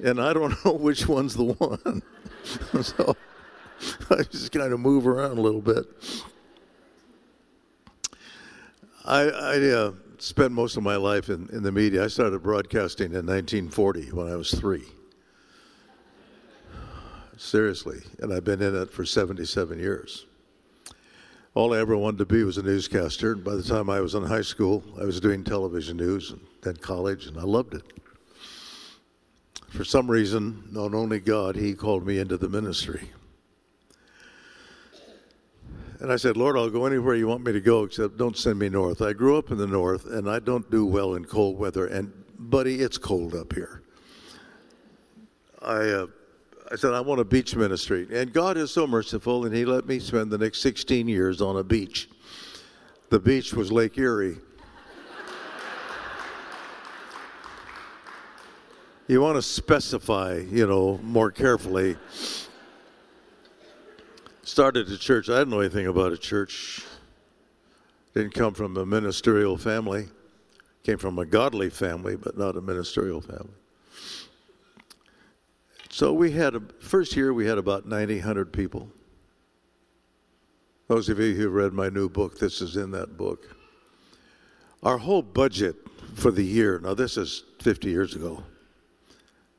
and 0.03 0.19
I 0.19 0.33
don't 0.33 0.53
know 0.65 0.73
which 0.73 1.07
one's 1.07 1.35
the 1.35 1.45
one. 1.45 2.03
so 2.83 3.15
I 4.09 4.23
just 4.23 4.51
kind 4.51 4.73
of 4.73 4.79
move 4.79 5.07
around 5.07 5.37
a 5.37 5.41
little 5.41 5.61
bit. 5.61 5.85
I, 9.05 9.21
I 9.21 9.69
uh, 9.69 9.91
spent 10.17 10.51
most 10.51 10.77
of 10.77 10.83
my 10.83 10.97
life 10.97 11.29
in, 11.29 11.49
in 11.51 11.63
the 11.63 11.71
media. 11.71 12.03
I 12.03 12.07
started 12.07 12.43
broadcasting 12.43 13.07
in 13.07 13.25
1940 13.25 14.11
when 14.11 14.27
I 14.27 14.35
was 14.35 14.51
three. 14.51 14.85
Seriously. 17.41 18.03
And 18.19 18.31
I've 18.31 18.43
been 18.43 18.61
in 18.61 18.75
it 18.75 18.93
for 18.93 19.03
77 19.03 19.79
years. 19.79 20.27
All 21.55 21.73
I 21.73 21.79
ever 21.79 21.97
wanted 21.97 22.19
to 22.19 22.25
be 22.25 22.43
was 22.43 22.59
a 22.59 22.61
newscaster. 22.61 23.35
By 23.35 23.55
the 23.55 23.63
time 23.63 23.89
I 23.89 23.99
was 23.99 24.13
in 24.13 24.23
high 24.23 24.43
school, 24.43 24.83
I 25.01 25.05
was 25.05 25.19
doing 25.19 25.43
television 25.43 25.97
news 25.97 26.29
and 26.29 26.39
then 26.61 26.75
college, 26.75 27.25
and 27.25 27.39
I 27.39 27.41
loved 27.41 27.73
it. 27.73 27.81
For 29.69 29.83
some 29.83 30.09
reason, 30.09 30.65
not 30.71 30.93
only 30.93 31.19
God, 31.19 31.55
He 31.55 31.73
called 31.73 32.05
me 32.05 32.19
into 32.19 32.37
the 32.37 32.47
ministry. 32.47 33.09
And 35.99 36.11
I 36.11 36.17
said, 36.17 36.37
Lord, 36.37 36.55
I'll 36.55 36.69
go 36.69 36.85
anywhere 36.85 37.15
you 37.15 37.27
want 37.27 37.43
me 37.43 37.53
to 37.53 37.59
go, 37.59 37.83
except 37.85 38.17
don't 38.17 38.37
send 38.37 38.59
me 38.59 38.69
north. 38.69 39.01
I 39.01 39.13
grew 39.13 39.35
up 39.35 39.49
in 39.49 39.57
the 39.57 39.67
north, 39.67 40.05
and 40.05 40.29
I 40.29 40.37
don't 40.37 40.69
do 40.69 40.85
well 40.85 41.15
in 41.15 41.25
cold 41.25 41.57
weather. 41.57 41.87
And, 41.87 42.13
buddy, 42.37 42.81
it's 42.81 42.99
cold 42.99 43.33
up 43.33 43.51
here. 43.53 43.81
I, 45.59 45.89
uh, 45.89 46.07
I 46.71 46.75
said, 46.77 46.93
I 46.93 47.01
want 47.01 47.19
a 47.19 47.25
beach 47.25 47.53
ministry. 47.55 48.07
And 48.11 48.31
God 48.31 48.55
is 48.55 48.71
so 48.71 48.87
merciful, 48.87 49.45
and 49.45 49.53
He 49.53 49.65
let 49.65 49.85
me 49.85 49.99
spend 49.99 50.31
the 50.31 50.37
next 50.37 50.61
16 50.61 51.07
years 51.07 51.41
on 51.41 51.57
a 51.57 51.63
beach. 51.63 52.09
The 53.09 53.19
beach 53.19 53.53
was 53.53 53.71
Lake 53.73 53.97
Erie. 53.97 54.37
you 59.07 59.19
want 59.19 59.35
to 59.35 59.41
specify, 59.41 60.41
you 60.49 60.65
know, 60.65 60.97
more 61.03 61.29
carefully 61.29 61.97
started 64.43 64.89
a 64.89 64.97
church. 64.97 65.29
I 65.29 65.39
didn't 65.39 65.49
know 65.49 65.59
anything 65.59 65.87
about 65.87 66.13
a 66.13 66.17
church. 66.17 66.85
Didn't 68.13 68.33
come 68.33 68.53
from 68.53 68.77
a 68.77 68.85
ministerial 68.85 69.57
family. 69.57 70.07
Came 70.83 70.97
from 70.97 71.19
a 71.19 71.25
godly 71.25 71.69
family, 71.69 72.15
but 72.15 72.37
not 72.37 72.55
a 72.55 72.61
ministerial 72.61 73.19
family. 73.19 73.60
So 75.91 76.13
we 76.13 76.31
had 76.31 76.55
a 76.55 76.61
first 76.79 77.17
year 77.17 77.33
we 77.33 77.45
had 77.45 77.57
about 77.57 77.85
90, 77.85 78.15
100 78.15 78.53
people. 78.53 78.89
Those 80.87 81.09
of 81.09 81.19
you 81.19 81.35
who 81.35 81.49
read 81.49 81.73
my 81.73 81.89
new 81.89 82.07
book, 82.07 82.39
this 82.39 82.61
is 82.61 82.77
in 82.77 82.91
that 82.91 83.17
book. 83.17 83.55
Our 84.83 84.97
whole 84.97 85.21
budget 85.21 85.75
for 86.15 86.31
the 86.31 86.43
year, 86.43 86.79
now 86.79 86.93
this 86.93 87.17
is 87.17 87.43
50 87.59 87.89
years 87.89 88.15
ago, 88.15 88.41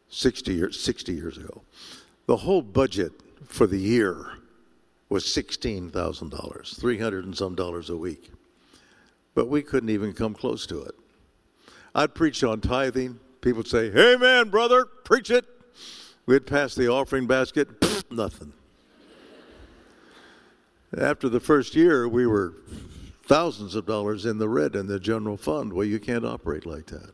60 0.08 0.54
years, 0.54 0.80
60 0.80 1.12
years 1.12 1.36
ago. 1.36 1.62
The 2.26 2.36
whole 2.38 2.62
budget 2.62 3.12
for 3.44 3.66
the 3.66 3.78
year 3.78 4.38
was 5.10 5.24
$16,000, 5.24 6.80
300 6.80 7.24
and 7.26 7.36
some 7.36 7.54
dollars 7.54 7.90
a 7.90 7.96
week. 7.96 8.32
But 9.34 9.48
we 9.48 9.62
couldn't 9.62 9.90
even 9.90 10.14
come 10.14 10.32
close 10.32 10.66
to 10.68 10.82
it. 10.82 10.94
I'd 11.94 12.14
preach 12.14 12.42
on 12.42 12.62
tithing. 12.62 13.20
People 13.42 13.58
would 13.58 13.68
say, 13.68 13.90
Hey, 13.90 14.16
man, 14.16 14.48
brother, 14.48 14.86
preach 14.86 15.30
it. 15.30 15.44
We'd 16.26 16.47
pass 16.47 16.75
the 16.75 16.88
offering 16.88 17.26
basket, 17.26 17.69
nothing. 18.11 18.52
After 20.97 21.29
the 21.29 21.41
first 21.41 21.75
year, 21.75 22.07
we 22.07 22.26
were 22.26 22.55
thousands 23.25 23.75
of 23.75 23.87
dollars 23.87 24.26
in 24.26 24.38
the 24.38 24.49
red 24.49 24.76
in 24.76 24.87
the 24.87 25.00
general 25.00 25.37
fund. 25.37 25.73
Well, 25.73 25.87
you 25.87 25.99
can't 25.99 26.25
operate 26.25 26.67
like 26.67 26.87
that. 26.87 27.12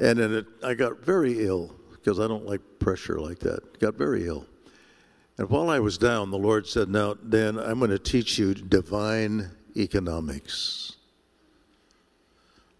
And 0.00 0.18
then 0.18 0.32
it, 0.32 0.46
I 0.64 0.74
got 0.74 1.00
very 1.00 1.44
ill 1.46 1.74
because 1.90 2.18
I 2.18 2.26
don't 2.26 2.46
like 2.46 2.60
pressure 2.78 3.20
like 3.20 3.38
that. 3.40 3.78
Got 3.78 3.94
very 3.94 4.26
ill. 4.26 4.46
And 5.38 5.48
while 5.50 5.70
I 5.70 5.78
was 5.78 5.98
down, 5.98 6.30
the 6.30 6.38
Lord 6.38 6.66
said, 6.66 6.88
Now, 6.88 7.14
Dan, 7.14 7.58
I'm 7.58 7.78
going 7.78 7.90
to 7.90 7.98
teach 7.98 8.38
you 8.38 8.54
divine 8.54 9.50
economics. 9.76 10.96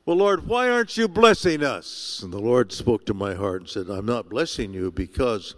Well, 0.04 0.16
Lord, 0.16 0.48
why 0.48 0.68
aren't 0.68 0.96
you 0.96 1.06
blessing 1.06 1.62
us? 1.62 2.20
And 2.22 2.32
the 2.32 2.40
Lord 2.40 2.72
spoke 2.72 3.06
to 3.06 3.14
my 3.14 3.34
heart 3.34 3.60
and 3.62 3.70
said, 3.70 3.88
I'm 3.88 4.06
not 4.06 4.28
blessing 4.28 4.74
you 4.74 4.90
because 4.90 5.54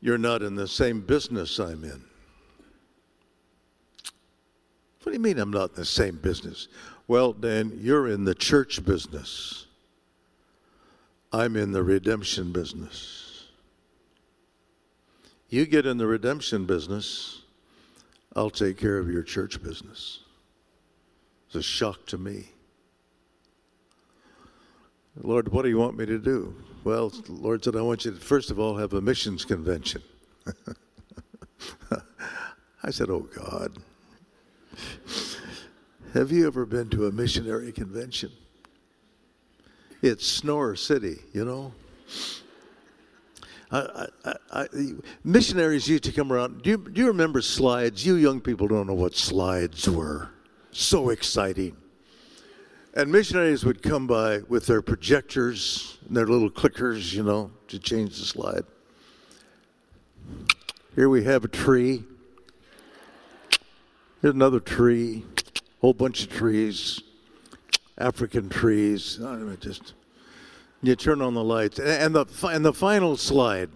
you're 0.00 0.18
not 0.18 0.42
in 0.42 0.56
the 0.56 0.68
same 0.68 1.00
business 1.00 1.58
I'm 1.58 1.82
in. 1.82 2.04
What 5.02 5.12
do 5.12 5.12
you 5.12 5.20
mean 5.20 5.38
I'm 5.38 5.52
not 5.52 5.70
in 5.70 5.76
the 5.76 5.84
same 5.84 6.16
business? 6.16 6.68
Well, 7.08 7.32
Dan, 7.32 7.78
you're 7.80 8.08
in 8.08 8.24
the 8.24 8.34
church 8.34 8.84
business. 8.84 9.66
I'm 11.32 11.56
in 11.56 11.72
the 11.72 11.82
redemption 11.82 12.52
business. 12.52 13.44
You 15.48 15.64
get 15.64 15.86
in 15.86 15.96
the 15.96 16.06
redemption 16.06 16.66
business, 16.66 17.42
I'll 18.34 18.50
take 18.50 18.76
care 18.76 18.98
of 18.98 19.10
your 19.10 19.22
church 19.22 19.62
business. 19.62 20.20
It's 21.46 21.54
a 21.54 21.62
shock 21.62 22.04
to 22.06 22.18
me. 22.18 22.48
Lord, 25.22 25.48
what 25.48 25.62
do 25.62 25.68
you 25.68 25.78
want 25.78 25.96
me 25.96 26.06
to 26.06 26.18
do? 26.18 26.54
Well, 26.84 27.08
the 27.08 27.32
Lord 27.32 27.64
said, 27.64 27.74
I 27.74 27.80
want 27.80 28.04
you 28.04 28.12
to, 28.12 28.16
first 28.16 28.50
of 28.50 28.58
all, 28.58 28.76
have 28.76 28.92
a 28.92 29.00
missions 29.00 29.44
convention. 29.44 30.02
I 32.82 32.90
said, 32.90 33.10
Oh, 33.10 33.28
God. 33.34 33.78
Have 36.14 36.30
you 36.30 36.46
ever 36.46 36.64
been 36.64 36.88
to 36.90 37.06
a 37.06 37.12
missionary 37.12 37.72
convention? 37.72 38.30
It's 40.02 40.26
Snore 40.26 40.76
City, 40.76 41.16
you 41.32 41.44
know? 41.44 41.72
I, 43.70 44.06
I, 44.24 44.34
I, 44.52 44.66
missionaries 45.24 45.88
used 45.88 46.04
to 46.04 46.12
come 46.12 46.32
around. 46.32 46.62
Do 46.62 46.70
you, 46.70 46.76
do 46.76 47.00
you 47.00 47.08
remember 47.08 47.40
slides? 47.42 48.06
You 48.06 48.14
young 48.14 48.40
people 48.40 48.68
don't 48.68 48.86
know 48.86 48.94
what 48.94 49.16
slides 49.16 49.88
were. 49.88 50.30
So 50.70 51.10
exciting. 51.10 51.76
And 52.96 53.12
missionaries 53.12 53.62
would 53.62 53.82
come 53.82 54.06
by 54.06 54.38
with 54.48 54.64
their 54.64 54.80
projectors 54.80 55.98
and 56.08 56.16
their 56.16 56.26
little 56.26 56.48
clickers, 56.48 57.12
you 57.12 57.22
know, 57.22 57.50
to 57.68 57.78
change 57.78 58.18
the 58.18 58.24
slide. 58.24 58.64
Here 60.94 61.10
we 61.10 61.22
have 61.24 61.44
a 61.44 61.48
tree. 61.48 62.04
Here's 64.22 64.32
another 64.32 64.60
tree. 64.60 65.26
Whole 65.82 65.92
bunch 65.92 66.22
of 66.22 66.30
trees. 66.30 67.02
African 67.98 68.48
trees. 68.48 69.20
Just 69.60 69.92
you 70.80 70.96
turn 70.96 71.20
on 71.20 71.34
the 71.34 71.44
lights. 71.44 71.78
And 71.78 72.14
the, 72.14 72.24
and 72.44 72.64
the 72.64 72.72
final 72.72 73.18
slide, 73.18 73.68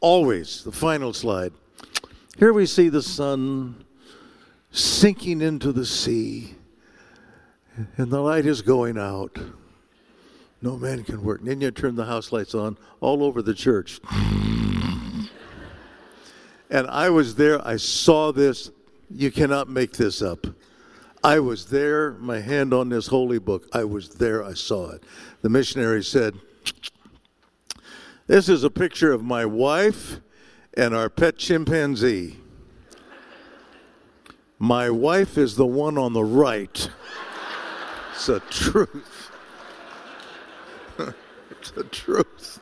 always 0.00 0.62
the 0.62 0.70
final 0.70 1.12
slide. 1.12 1.52
Here 2.38 2.52
we 2.52 2.64
see 2.64 2.88
the 2.88 3.02
sun 3.02 3.84
sinking 4.70 5.40
into 5.40 5.72
the 5.72 5.84
sea, 5.84 6.54
and 7.96 8.10
the 8.10 8.20
light 8.20 8.46
is 8.46 8.62
going 8.62 8.98
out. 8.98 9.38
No 10.60 10.76
man 10.76 11.04
can 11.04 11.22
work. 11.22 11.40
And 11.40 11.48
then 11.48 11.60
you 11.60 11.70
turn 11.70 11.94
the 11.94 12.04
house 12.04 12.32
lights 12.32 12.54
on 12.54 12.76
all 13.00 13.22
over 13.22 13.42
the 13.42 13.54
church. 13.54 14.00
and 16.70 16.86
I 16.88 17.10
was 17.10 17.36
there, 17.36 17.66
I 17.66 17.76
saw 17.76 18.32
this. 18.32 18.70
You 19.10 19.30
cannot 19.30 19.68
make 19.68 19.92
this 19.92 20.20
up. 20.20 20.46
I 21.22 21.40
was 21.40 21.66
there, 21.66 22.12
my 22.12 22.40
hand 22.40 22.72
on 22.72 22.88
this 22.88 23.06
holy 23.06 23.38
book. 23.38 23.68
I 23.72 23.84
was 23.84 24.10
there, 24.10 24.44
I 24.44 24.54
saw 24.54 24.90
it. 24.90 25.02
The 25.42 25.48
missionary 25.48 26.04
said, 26.04 26.34
this 28.26 28.48
is 28.48 28.62
a 28.62 28.70
picture 28.70 29.12
of 29.12 29.24
my 29.24 29.46
wife 29.46 30.20
and 30.74 30.94
our 30.94 31.08
pet 31.08 31.38
chimpanzee. 31.38 32.36
My 34.58 34.90
wife 34.90 35.38
is 35.38 35.56
the 35.56 35.66
one 35.66 35.96
on 35.96 36.12
the 36.12 36.24
right. 36.24 36.90
It's 38.18 38.26
the 38.26 38.40
truth. 38.50 39.30
it's 41.52 41.70
the 41.70 41.84
truth. 41.84 42.60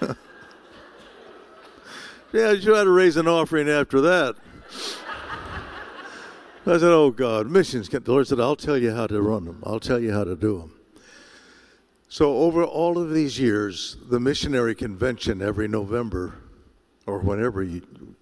yeah, 2.32 2.52
you 2.52 2.74
had 2.74 2.84
to 2.84 2.90
raise 2.90 3.16
an 3.16 3.26
offering 3.26 3.68
after 3.68 4.00
that. 4.02 4.36
I 6.64 6.78
said, 6.78 6.84
Oh 6.84 7.10
God, 7.10 7.50
missions. 7.50 7.88
The 7.88 8.00
Lord 8.06 8.28
said, 8.28 8.38
I'll 8.38 8.54
tell 8.54 8.78
you 8.78 8.92
how 8.92 9.08
to 9.08 9.20
run 9.20 9.46
them, 9.46 9.60
I'll 9.66 9.80
tell 9.80 9.98
you 9.98 10.12
how 10.12 10.22
to 10.22 10.36
do 10.36 10.60
them. 10.60 10.74
So, 12.08 12.36
over 12.36 12.62
all 12.62 12.98
of 12.98 13.10
these 13.12 13.36
years, 13.40 13.96
the 14.08 14.20
missionary 14.20 14.76
convention 14.76 15.42
every 15.42 15.66
November, 15.66 16.36
or 17.04 17.18
whenever 17.18 17.64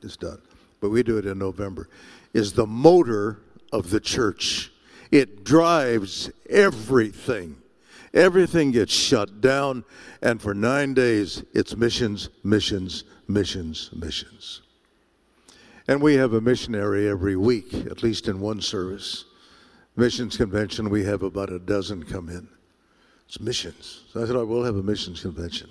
it's 0.00 0.16
done, 0.16 0.40
but 0.80 0.88
we 0.88 1.02
do 1.02 1.18
it 1.18 1.26
in 1.26 1.38
November, 1.38 1.90
is 2.32 2.54
the 2.54 2.66
motor 2.66 3.42
of 3.74 3.90
the 3.90 4.00
church. 4.00 4.72
It 5.10 5.44
drives 5.44 6.30
everything. 6.48 7.56
Everything 8.12 8.72
gets 8.72 8.92
shut 8.92 9.40
down, 9.40 9.84
and 10.20 10.42
for 10.42 10.52
nine 10.54 10.94
days, 10.94 11.44
it's 11.54 11.76
missions, 11.76 12.28
missions, 12.42 13.04
missions, 13.28 13.90
missions. 13.94 14.62
And 15.86 16.02
we 16.02 16.14
have 16.14 16.32
a 16.32 16.40
missionary 16.40 17.08
every 17.08 17.36
week, 17.36 17.72
at 17.72 18.02
least 18.02 18.28
in 18.28 18.40
one 18.40 18.60
service. 18.60 19.24
Missions 19.96 20.36
convention, 20.36 20.90
we 20.90 21.04
have 21.04 21.22
about 21.22 21.52
a 21.52 21.58
dozen 21.58 22.04
come 22.04 22.28
in. 22.28 22.48
It's 23.26 23.40
missions. 23.40 24.02
So 24.12 24.22
I 24.22 24.26
said, 24.26 24.36
oh, 24.36 24.40
I 24.40 24.44
will 24.44 24.64
have 24.64 24.76
a 24.76 24.82
missions 24.82 25.20
convention. 25.22 25.70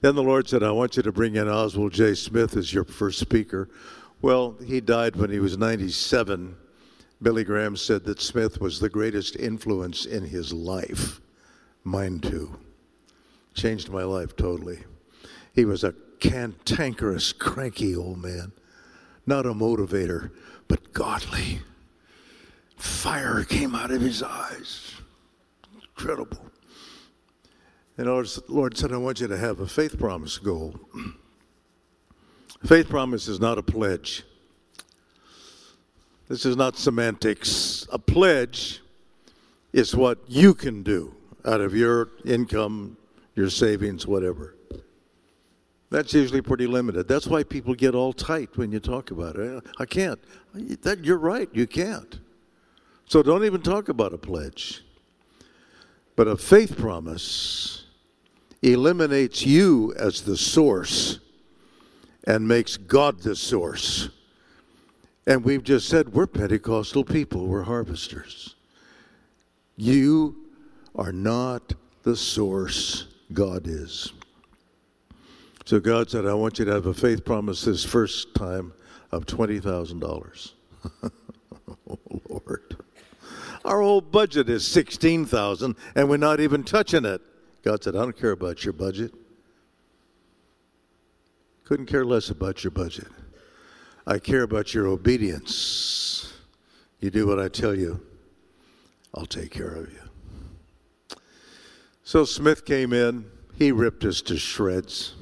Then 0.00 0.14
the 0.14 0.22
Lord 0.22 0.48
said, 0.48 0.62
I 0.62 0.70
want 0.70 0.96
you 0.96 1.02
to 1.02 1.12
bring 1.12 1.36
in 1.36 1.48
Oswald 1.48 1.92
J. 1.92 2.14
Smith 2.14 2.56
as 2.56 2.72
your 2.72 2.84
first 2.84 3.18
speaker. 3.18 3.68
Well, 4.20 4.56
he 4.64 4.80
died 4.80 5.16
when 5.16 5.30
he 5.30 5.38
was 5.38 5.56
97, 5.56 6.56
Billy 7.22 7.44
Graham 7.44 7.76
said 7.76 8.04
that 8.04 8.20
Smith 8.20 8.60
was 8.60 8.80
the 8.80 8.88
greatest 8.88 9.36
influence 9.36 10.04
in 10.04 10.24
his 10.24 10.52
life. 10.52 11.20
Mine 11.84 12.20
too. 12.20 12.58
Changed 13.54 13.90
my 13.90 14.02
life 14.02 14.36
totally. 14.36 14.80
He 15.54 15.64
was 15.64 15.84
a 15.84 15.94
cantankerous, 16.18 17.32
cranky 17.32 17.94
old 17.94 18.22
man. 18.22 18.52
Not 19.26 19.46
a 19.46 19.54
motivator, 19.54 20.30
but 20.68 20.92
godly. 20.92 21.60
Fire 22.76 23.44
came 23.44 23.74
out 23.74 23.90
of 23.90 24.00
his 24.00 24.22
eyes. 24.22 24.92
Incredible. 25.74 26.50
And 27.96 28.08
the 28.08 28.42
Lord 28.48 28.76
said, 28.76 28.92
I 28.92 28.96
want 28.96 29.20
you 29.20 29.28
to 29.28 29.38
have 29.38 29.60
a 29.60 29.66
faith 29.66 29.98
promise 29.98 30.38
goal. 30.38 30.74
faith 32.66 32.88
promise 32.88 33.28
is 33.28 33.38
not 33.38 33.56
a 33.56 33.62
pledge. 33.62 34.24
This 36.28 36.46
is 36.46 36.56
not 36.56 36.76
semantics. 36.76 37.86
A 37.92 37.98
pledge 37.98 38.82
is 39.72 39.94
what 39.94 40.18
you 40.26 40.54
can 40.54 40.82
do 40.82 41.14
out 41.44 41.60
of 41.60 41.74
your 41.74 42.10
income, 42.24 42.96
your 43.34 43.50
savings, 43.50 44.06
whatever. 44.06 44.54
That's 45.90 46.14
usually 46.14 46.40
pretty 46.40 46.66
limited. 46.66 47.06
That's 47.06 47.26
why 47.26 47.44
people 47.44 47.74
get 47.74 47.94
all 47.94 48.12
tight 48.12 48.56
when 48.56 48.72
you 48.72 48.80
talk 48.80 49.10
about 49.10 49.36
it. 49.36 49.64
I 49.78 49.84
can't. 49.84 50.18
That, 50.82 51.04
you're 51.04 51.18
right, 51.18 51.48
you 51.52 51.66
can't. 51.66 52.18
So 53.06 53.22
don't 53.22 53.44
even 53.44 53.62
talk 53.62 53.88
about 53.88 54.12
a 54.12 54.18
pledge. 54.18 54.82
But 56.16 56.26
a 56.26 56.36
faith 56.36 56.76
promise 56.76 57.84
eliminates 58.62 59.44
you 59.44 59.92
as 59.96 60.22
the 60.22 60.36
source 60.36 61.18
and 62.26 62.48
makes 62.48 62.76
God 62.76 63.20
the 63.20 63.36
source. 63.36 64.08
And 65.26 65.44
we've 65.44 65.62
just 65.62 65.88
said 65.88 66.12
we're 66.12 66.26
Pentecostal 66.26 67.04
people, 67.04 67.46
we're 67.46 67.62
harvesters. 67.62 68.56
You 69.76 70.36
are 70.94 71.12
not 71.12 71.72
the 72.02 72.14
source, 72.14 73.06
God 73.32 73.66
is. 73.66 74.12
So 75.64 75.80
God 75.80 76.10
said, 76.10 76.26
I 76.26 76.34
want 76.34 76.58
you 76.58 76.66
to 76.66 76.72
have 76.72 76.86
a 76.86 76.94
faith 76.94 77.24
promise 77.24 77.64
this 77.64 77.84
first 77.84 78.34
time 78.34 78.74
of 79.10 79.24
$20,000. 79.24 80.52
oh, 81.88 81.98
Lord. 82.28 82.76
Our 83.64 83.80
whole 83.80 84.02
budget 84.02 84.50
is 84.50 84.66
16,000 84.66 85.74
and 85.94 86.10
we're 86.10 86.18
not 86.18 86.40
even 86.40 86.64
touching 86.64 87.06
it. 87.06 87.22
God 87.62 87.82
said, 87.82 87.96
I 87.96 88.00
don't 88.00 88.16
care 88.16 88.32
about 88.32 88.62
your 88.62 88.74
budget. 88.74 89.14
Couldn't 91.64 91.86
care 91.86 92.04
less 92.04 92.28
about 92.28 92.62
your 92.62 92.70
budget. 92.70 93.08
I 94.06 94.18
care 94.18 94.42
about 94.42 94.74
your 94.74 94.86
obedience. 94.86 96.32
You 97.00 97.10
do 97.10 97.26
what 97.26 97.40
I 97.40 97.48
tell 97.48 97.74
you, 97.74 98.00
I'll 99.14 99.26
take 99.26 99.50
care 99.50 99.74
of 99.74 99.92
you. 99.92 101.18
So 102.02 102.24
Smith 102.24 102.64
came 102.64 102.92
in. 102.92 103.24
He 103.56 103.72
ripped 103.72 104.04
us 104.04 104.20
to 104.22 104.36
shreds. 104.36 105.14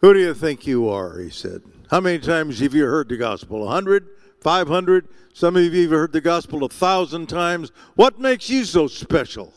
Who 0.00 0.12
do 0.12 0.20
you 0.20 0.34
think 0.34 0.66
you 0.66 0.88
are? 0.88 1.18
He 1.18 1.30
said. 1.30 1.62
How 1.90 2.00
many 2.00 2.18
times 2.18 2.60
have 2.60 2.74
you 2.74 2.84
heard 2.84 3.08
the 3.08 3.16
gospel? 3.16 3.66
A 3.66 3.70
hundred? 3.70 4.08
Five 4.40 4.68
hundred? 4.68 5.08
Some 5.32 5.56
of 5.56 5.62
you 5.62 5.82
have 5.82 5.90
heard 5.90 6.12
the 6.12 6.20
gospel 6.20 6.64
a 6.64 6.68
thousand 6.68 7.28
times. 7.28 7.72
What 7.94 8.18
makes 8.18 8.50
you 8.50 8.64
so 8.64 8.88
special? 8.88 9.52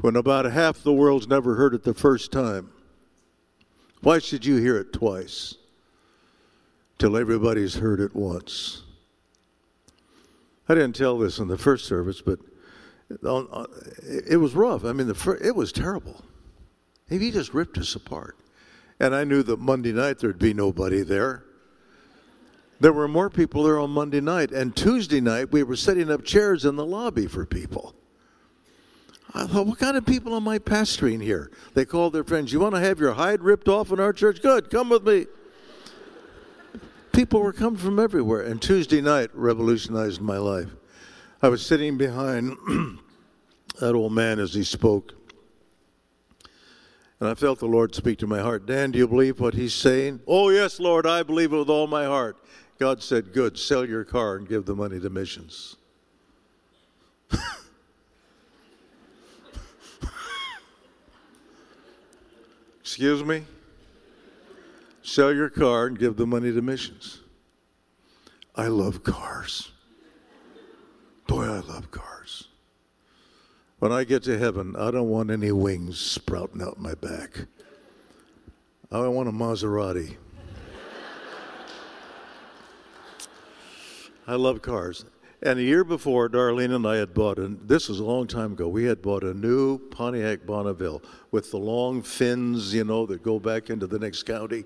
When 0.00 0.14
about 0.14 0.44
half 0.44 0.82
the 0.82 0.92
world's 0.92 1.26
never 1.26 1.56
heard 1.56 1.74
it 1.74 1.82
the 1.82 1.94
first 1.94 2.30
time. 2.30 2.70
Why 4.02 4.20
should 4.20 4.46
you 4.46 4.56
hear 4.56 4.78
it 4.78 4.92
twice? 4.92 5.56
Till 6.98 7.16
everybody's 7.16 7.76
heard 7.76 8.00
it 8.00 8.14
once. 8.14 8.82
I 10.68 10.74
didn't 10.74 10.96
tell 10.96 11.16
this 11.16 11.38
in 11.38 11.48
the 11.48 11.56
first 11.56 11.86
service, 11.86 12.20
but 12.20 12.40
it 13.10 14.38
was 14.38 14.54
rough. 14.54 14.84
I 14.84 14.92
mean, 14.92 15.06
the 15.06 15.14
first, 15.14 15.44
it 15.44 15.54
was 15.54 15.72
terrible. 15.72 16.24
He 17.08 17.30
just 17.30 17.54
ripped 17.54 17.78
us 17.78 17.94
apart. 17.94 18.36
And 19.00 19.14
I 19.14 19.24
knew 19.24 19.42
that 19.44 19.60
Monday 19.60 19.92
night 19.92 20.18
there'd 20.18 20.38
be 20.38 20.52
nobody 20.52 21.02
there. 21.02 21.44
There 22.80 22.92
were 22.92 23.08
more 23.08 23.30
people 23.30 23.62
there 23.62 23.78
on 23.78 23.90
Monday 23.90 24.20
night. 24.20 24.50
And 24.50 24.76
Tuesday 24.76 25.20
night, 25.20 25.52
we 25.52 25.62
were 25.62 25.76
setting 25.76 26.10
up 26.10 26.24
chairs 26.24 26.64
in 26.64 26.76
the 26.76 26.84
lobby 26.84 27.26
for 27.26 27.46
people. 27.46 27.94
I 29.34 29.46
thought, 29.46 29.66
what 29.66 29.78
kind 29.78 29.96
of 29.96 30.04
people 30.04 30.34
am 30.34 30.48
I 30.48 30.58
pastoring 30.58 31.22
here? 31.22 31.50
They 31.74 31.84
called 31.84 32.12
their 32.12 32.24
friends, 32.24 32.52
You 32.52 32.60
want 32.60 32.74
to 32.74 32.80
have 32.80 32.98
your 32.98 33.12
hide 33.12 33.42
ripped 33.42 33.68
off 33.68 33.92
in 33.92 34.00
our 34.00 34.12
church? 34.12 34.42
Good, 34.42 34.70
come 34.70 34.88
with 34.88 35.06
me. 35.06 35.26
People 37.18 37.40
were 37.40 37.52
coming 37.52 37.80
from 37.80 37.98
everywhere. 37.98 38.42
And 38.42 38.62
Tuesday 38.62 39.00
night 39.00 39.30
revolutionized 39.34 40.20
my 40.20 40.38
life. 40.38 40.68
I 41.42 41.48
was 41.48 41.66
sitting 41.66 41.98
behind 41.98 42.56
that 43.80 43.96
old 43.96 44.12
man 44.12 44.38
as 44.38 44.54
he 44.54 44.62
spoke. 44.62 45.14
And 47.18 47.28
I 47.28 47.34
felt 47.34 47.58
the 47.58 47.66
Lord 47.66 47.92
speak 47.92 48.20
to 48.20 48.28
my 48.28 48.38
heart. 48.38 48.66
Dan, 48.66 48.92
do 48.92 49.00
you 49.00 49.08
believe 49.08 49.40
what 49.40 49.54
he's 49.54 49.74
saying? 49.74 50.20
Oh, 50.28 50.50
yes, 50.50 50.78
Lord, 50.78 51.08
I 51.08 51.24
believe 51.24 51.52
it 51.52 51.56
with 51.56 51.68
all 51.68 51.88
my 51.88 52.04
heart. 52.04 52.36
God 52.78 53.02
said, 53.02 53.32
Good, 53.32 53.58
sell 53.58 53.84
your 53.84 54.04
car 54.04 54.36
and 54.36 54.48
give 54.48 54.64
the 54.64 54.76
money 54.76 55.00
to 55.00 55.10
missions. 55.10 55.74
Excuse 62.80 63.24
me? 63.24 63.42
Sell 65.08 65.32
your 65.32 65.48
car 65.48 65.86
and 65.86 65.98
give 65.98 66.18
the 66.18 66.26
money 66.26 66.52
to 66.52 66.60
missions. 66.60 67.20
I 68.54 68.66
love 68.66 69.04
cars. 69.04 69.72
Boy, 71.26 71.44
I 71.44 71.60
love 71.60 71.90
cars. 71.90 72.48
When 73.78 73.90
I 73.90 74.04
get 74.04 74.24
to 74.24 74.38
heaven, 74.38 74.76
I 74.76 74.90
don't 74.90 75.08
want 75.08 75.30
any 75.30 75.50
wings 75.50 75.98
sprouting 75.98 76.60
out 76.60 76.78
my 76.78 76.92
back. 76.92 77.46
I 78.92 79.08
want 79.08 79.30
a 79.30 79.32
Maserati. 79.32 80.18
I 84.26 84.34
love 84.34 84.60
cars. 84.60 85.06
And 85.40 85.58
a 85.58 85.62
year 85.62 85.84
before, 85.84 86.28
Darlene 86.28 86.74
and 86.74 86.86
I 86.86 86.96
had 86.96 87.14
bought, 87.14 87.38
and 87.38 87.66
this 87.66 87.88
was 87.88 87.98
a 87.98 88.04
long 88.04 88.26
time 88.26 88.52
ago, 88.52 88.68
we 88.68 88.84
had 88.84 89.00
bought 89.00 89.24
a 89.24 89.32
new 89.32 89.78
Pontiac 89.88 90.44
Bonneville 90.44 91.00
with 91.30 91.50
the 91.50 91.56
long 91.56 92.02
fins, 92.02 92.74
you 92.74 92.84
know, 92.84 93.06
that 93.06 93.22
go 93.22 93.38
back 93.38 93.70
into 93.70 93.86
the 93.86 93.98
next 93.98 94.24
county. 94.24 94.64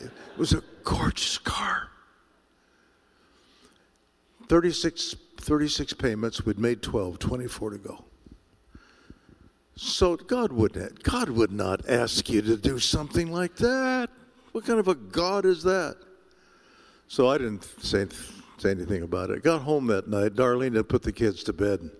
It 0.00 0.38
was 0.38 0.52
a 0.52 0.62
gorgeous 0.84 1.38
car. 1.38 1.88
36, 4.48 5.16
36 5.38 5.92
payments, 5.94 6.44
we'd 6.46 6.58
made 6.58 6.82
12, 6.82 7.18
24 7.18 7.70
to 7.70 7.78
go. 7.78 8.04
So 9.76 10.16
God 10.16 10.52
would 10.52 10.74
not 10.74 11.02
God 11.02 11.28
would 11.28 11.52
not 11.52 11.86
ask 11.86 12.30
you 12.30 12.40
to 12.42 12.56
do 12.56 12.78
something 12.78 13.30
like 13.30 13.56
that. 13.56 14.08
What 14.52 14.64
kind 14.64 14.80
of 14.80 14.88
a 14.88 14.94
God 14.94 15.44
is 15.44 15.62
that? 15.64 15.96
So 17.08 17.28
I 17.28 17.36
didn't 17.36 17.64
say 17.82 18.06
say 18.58 18.70
anything 18.70 19.02
about 19.02 19.28
it. 19.30 19.42
Got 19.42 19.62
home 19.62 19.86
that 19.88 20.08
night. 20.08 20.34
Darlene 20.34 20.76
had 20.76 20.88
put 20.88 21.02
the 21.02 21.12
kids 21.12 21.44
to 21.44 21.52
bed. 21.52 21.90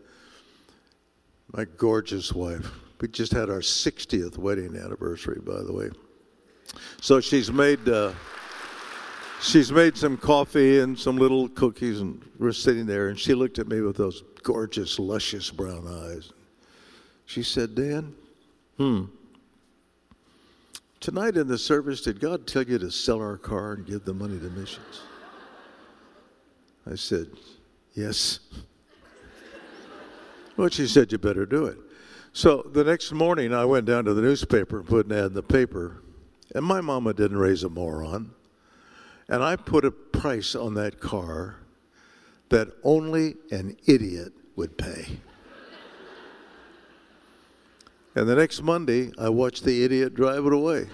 My 1.53 1.65
gorgeous 1.65 2.33
wife. 2.33 2.67
We 2.99 3.09
just 3.09 3.33
had 3.33 3.51
our 3.51 3.61
60th 3.61 4.39
wedding 4.39 4.75
anniversary, 4.75 5.41
by 5.45 5.63
the 5.63 5.73
way. 5.73 5.91
So 7.01 7.21
she's 7.21 7.51
made 7.53 7.89
uh, 7.89 8.13
she's 9.41 9.71
made 9.71 9.97
some 9.97 10.17
coffee 10.17 10.81
and 10.81 10.99
some 10.99 11.17
little 11.17 11.49
cookies, 11.49 12.01
and 12.01 12.23
we're 12.39 12.53
sitting 12.53 12.87
there, 12.87 13.09
and 13.09 13.19
she 13.19 13.35
looked 13.35 13.59
at 13.59 13.69
me 13.69 13.81
with 13.81 13.97
those 13.97 14.23
gorgeous, 14.43 14.99
luscious 14.99 15.51
brown 15.51 15.87
eyes. 15.87 16.33
She 17.27 17.43
said, 17.43 17.75
Dan, 17.75 18.15
hmm, 18.77 19.05
tonight 21.01 21.37
in 21.37 21.49
the 21.49 21.59
service, 21.59 22.01
did 22.03 22.21
God 22.21 22.47
tell 22.47 22.63
you 22.63 22.79
to 22.79 22.91
sell 22.91 23.21
our 23.21 23.37
car 23.37 23.73
and 23.73 23.87
give 23.87 24.05
the 24.05 24.15
money 24.15 24.39
to 24.39 24.51
missions? 24.51 25.03
I 26.91 26.95
said, 26.95 27.27
Yes. 27.95 28.41
well, 30.57 30.69
she 30.69 30.87
said, 30.87 31.11
You 31.11 31.19
better 31.19 31.47
do 31.47 31.67
it. 31.67 31.79
So 32.33 32.63
the 32.73 32.85
next 32.85 33.13
morning, 33.13 33.53
I 33.53 33.65
went 33.65 33.87
down 33.87 34.05
to 34.05 34.15
the 34.15 34.23
newspaper 34.23 34.79
and 34.79 34.87
put 34.87 35.07
an 35.07 35.13
ad 35.13 35.25
in 35.27 35.35
the 35.35 35.43
paper, 35.43 36.03
and 36.55 36.65
my 36.65 36.81
mama 36.81 37.13
didn't 37.13 37.39
raise 37.39 37.63
a 37.63 37.69
moron. 37.69 38.33
And 39.29 39.43
I 39.43 39.57
put 39.57 39.85
a 39.85 39.91
price 39.91 40.55
on 40.55 40.75
that 40.75 41.01
car 41.01 41.57
that 42.49 42.69
only 42.85 43.35
an 43.51 43.77
idiot 43.87 44.33
would 44.55 44.79
pay. 44.79 45.19
And 48.15 48.29
the 48.29 48.37
next 48.37 48.63
Monday, 48.63 49.11
I 49.19 49.29
watched 49.29 49.65
the 49.65 49.85
idiot 49.85 50.15
drive 50.15 50.47
it 50.47 50.53
away. 50.53 50.87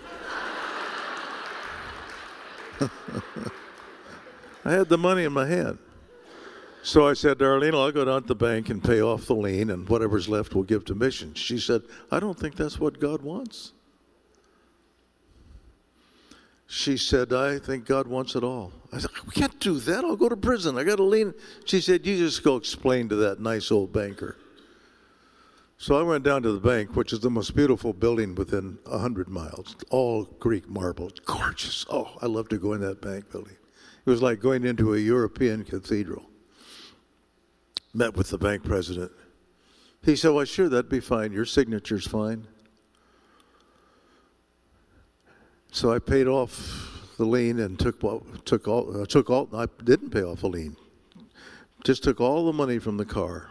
I 4.65 4.73
had 4.73 4.89
the 4.89 4.99
money 4.99 5.25
in 5.25 5.33
my 5.33 5.47
hand. 5.47 5.79
So 6.83 7.07
I 7.07 7.13
said, 7.13 7.39
Darlene, 7.39 7.75
I'll 7.75 7.93
go 7.93 8.05
down 8.05 8.23
to 8.23 8.29
the 8.29 8.35
bank 8.35 8.71
and 8.71 8.83
pay 8.83 9.01
off 9.01 9.27
the 9.27 9.37
lien, 9.37 9.71
and 9.71 9.89
whatever's 9.89 10.29
left 10.29 10.53
we'll 10.55 10.65
give 10.65 10.85
to 10.87 10.97
missions. 10.97 11.39
She 11.39 11.61
said, 11.61 11.83
I 12.11 12.19
don't 12.19 12.37
think 12.37 12.57
that's 12.57 12.81
what 12.81 12.99
God 12.99 13.23
wants. 13.23 13.73
She 16.75 16.97
said, 16.97 17.35
I 17.35 17.59
think 17.59 17.85
God 17.85 18.07
wants 18.07 18.35
it 18.35 18.43
all. 18.43 18.73
I 18.95 18.99
said, 18.99 19.11
We 19.27 19.33
can't 19.33 19.61
do 19.61 19.79
that. 19.81 20.07
I'll 20.07 20.17
go 20.17 20.31
to 20.31 20.39
prison. 20.39 20.79
I 20.79 20.85
got 20.85 20.97
to 20.97 21.03
lean. 21.03 21.35
She 21.67 21.83
said, 21.83 22.07
You 22.07 22.17
just 22.17 22.43
go 22.43 22.57
explain 22.57 23.11
to 23.11 23.17
that 23.17 23.41
nice 23.41 23.71
old 23.71 23.93
banker. 23.93 24.39
So 25.77 26.01
I 26.01 26.03
went 26.03 26.25
down 26.25 26.43
to 26.45 26.53
the 26.53 26.61
bank, 26.61 26.97
which 26.97 27.13
is 27.13 27.21
the 27.21 27.29
most 27.29 27.55
beautiful 27.55 27.93
building 27.93 28.35
within 28.35 28.79
100 28.85 29.29
miles, 29.29 29.77
all 29.91 30.25
Greek 30.25 30.67
marble. 30.67 31.11
Gorgeous. 31.27 31.85
Oh, 31.91 32.17
I 32.23 32.27
love 32.27 32.49
to 32.49 32.57
go 32.57 32.73
in 32.73 32.81
that 32.81 33.03
bank 33.03 33.31
building. 33.31 33.59
It 34.07 34.09
was 34.09 34.23
like 34.23 34.41
going 34.41 34.65
into 34.65 34.95
a 34.95 34.99
European 34.99 35.65
cathedral. 35.65 36.25
Met 37.93 38.17
with 38.17 38.31
the 38.31 38.39
bank 38.39 38.65
president. 38.65 39.13
He 40.03 40.17
said, 40.17 40.31
Well, 40.31 40.47
sure, 40.47 40.71
that'd 40.71 40.89
be 40.89 41.01
fine. 41.01 41.33
Your 41.33 41.45
signature's 41.45 42.07
fine. 42.07 42.47
So 45.73 45.91
I 45.91 45.99
paid 45.99 46.27
off 46.29 47.15
the 47.17 47.25
lien 47.25 47.59
and 47.59 47.79
took 47.79 47.99
took 48.45 48.69
all 48.69 49.03
uh, 49.03 49.07
took 49.07 49.31
all. 49.31 49.49
I 49.55 49.67
didn't 49.83 50.11
pay 50.11 50.23
off 50.23 50.41
the 50.41 50.49
lien. 50.49 50.77
Just 51.83 52.05
took 52.05 52.21
all 52.21 52.45
the 52.45 52.53
money 52.53 52.79
from 52.79 52.99
the 52.99 53.07
car 53.07 53.51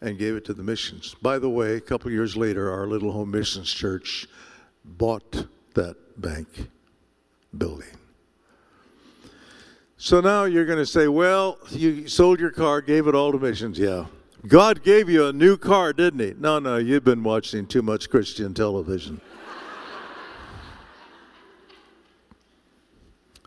and 0.00 0.18
gave 0.18 0.34
it 0.34 0.46
to 0.46 0.54
the 0.54 0.62
missions. 0.62 1.14
By 1.20 1.38
the 1.38 1.50
way, 1.50 1.76
a 1.76 1.80
couple 1.80 2.10
years 2.10 2.38
later, 2.38 2.72
our 2.72 2.86
little 2.86 3.12
home 3.12 3.30
missions 3.30 3.70
church 3.70 4.26
bought 4.82 5.46
that 5.74 5.96
bank 6.20 6.68
building. 7.56 7.98
So 9.98 10.22
now 10.22 10.44
you're 10.44 10.64
going 10.64 10.78
to 10.78 10.86
say, 10.86 11.06
well, 11.06 11.58
you 11.70 12.08
sold 12.08 12.40
your 12.40 12.50
car, 12.50 12.80
gave 12.80 13.06
it 13.06 13.14
all 13.14 13.30
to 13.32 13.38
missions. 13.38 13.78
Yeah. 13.78 14.06
God 14.48 14.82
gave 14.82 15.10
you 15.10 15.26
a 15.26 15.32
new 15.34 15.58
car, 15.58 15.92
didn't 15.92 16.20
he? 16.20 16.34
No, 16.38 16.58
no, 16.58 16.78
you've 16.78 17.04
been 17.04 17.22
watching 17.22 17.66
too 17.66 17.82
much 17.82 18.08
Christian 18.08 18.54
television. 18.54 19.20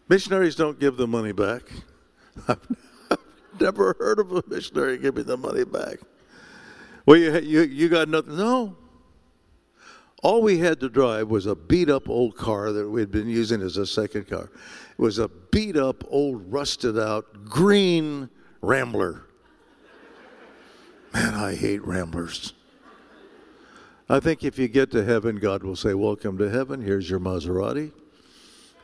Missionaries 0.09 0.55
don't 0.55 0.79
give 0.79 0.97
the 0.97 1.07
money 1.07 1.31
back. 1.31 1.63
I've 2.47 2.59
never 3.59 3.95
heard 3.99 4.19
of 4.19 4.31
a 4.31 4.43
missionary 4.47 4.97
giving 4.97 5.25
the 5.25 5.37
money 5.37 5.63
back. 5.63 5.99
Well, 7.05 7.17
you, 7.17 7.37
you, 7.39 7.61
you 7.61 7.89
got 7.89 8.09
nothing. 8.09 8.37
No. 8.37 8.77
All 10.21 10.41
we 10.41 10.59
had 10.59 10.79
to 10.79 10.89
drive 10.89 11.29
was 11.29 11.45
a 11.45 11.55
beat 11.55 11.89
up 11.89 12.09
old 12.09 12.37
car 12.37 12.71
that 12.71 12.89
we'd 12.89 13.11
been 13.11 13.27
using 13.27 13.61
as 13.61 13.75
a 13.75 13.85
second 13.85 14.29
car. 14.29 14.49
It 14.91 15.01
was 15.01 15.19
a 15.19 15.27
beat 15.27 15.75
up, 15.75 16.03
old, 16.07 16.51
rusted 16.51 16.97
out, 16.97 17.45
green 17.45 18.29
Rambler. 18.61 19.25
Man, 21.13 21.33
I 21.33 21.55
hate 21.55 21.85
Ramblers. 21.85 22.53
I 24.09 24.19
think 24.19 24.43
if 24.43 24.57
you 24.57 24.67
get 24.67 24.91
to 24.91 25.03
heaven, 25.03 25.37
God 25.37 25.63
will 25.63 25.75
say, 25.75 25.93
Welcome 25.93 26.37
to 26.37 26.49
heaven. 26.49 26.81
Here's 26.81 27.09
your 27.09 27.19
Maserati. 27.19 27.91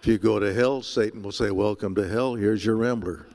If 0.02 0.08
you 0.08 0.18
go 0.18 0.40
to 0.40 0.54
hell, 0.54 0.82
Satan 0.82 1.22
will 1.22 1.34
say, 1.34 1.52
Welcome 1.52 1.94
to 1.96 2.08
hell. 2.08 2.36
Here's 2.36 2.64
your 2.64 2.78
Rambler. 2.78 3.28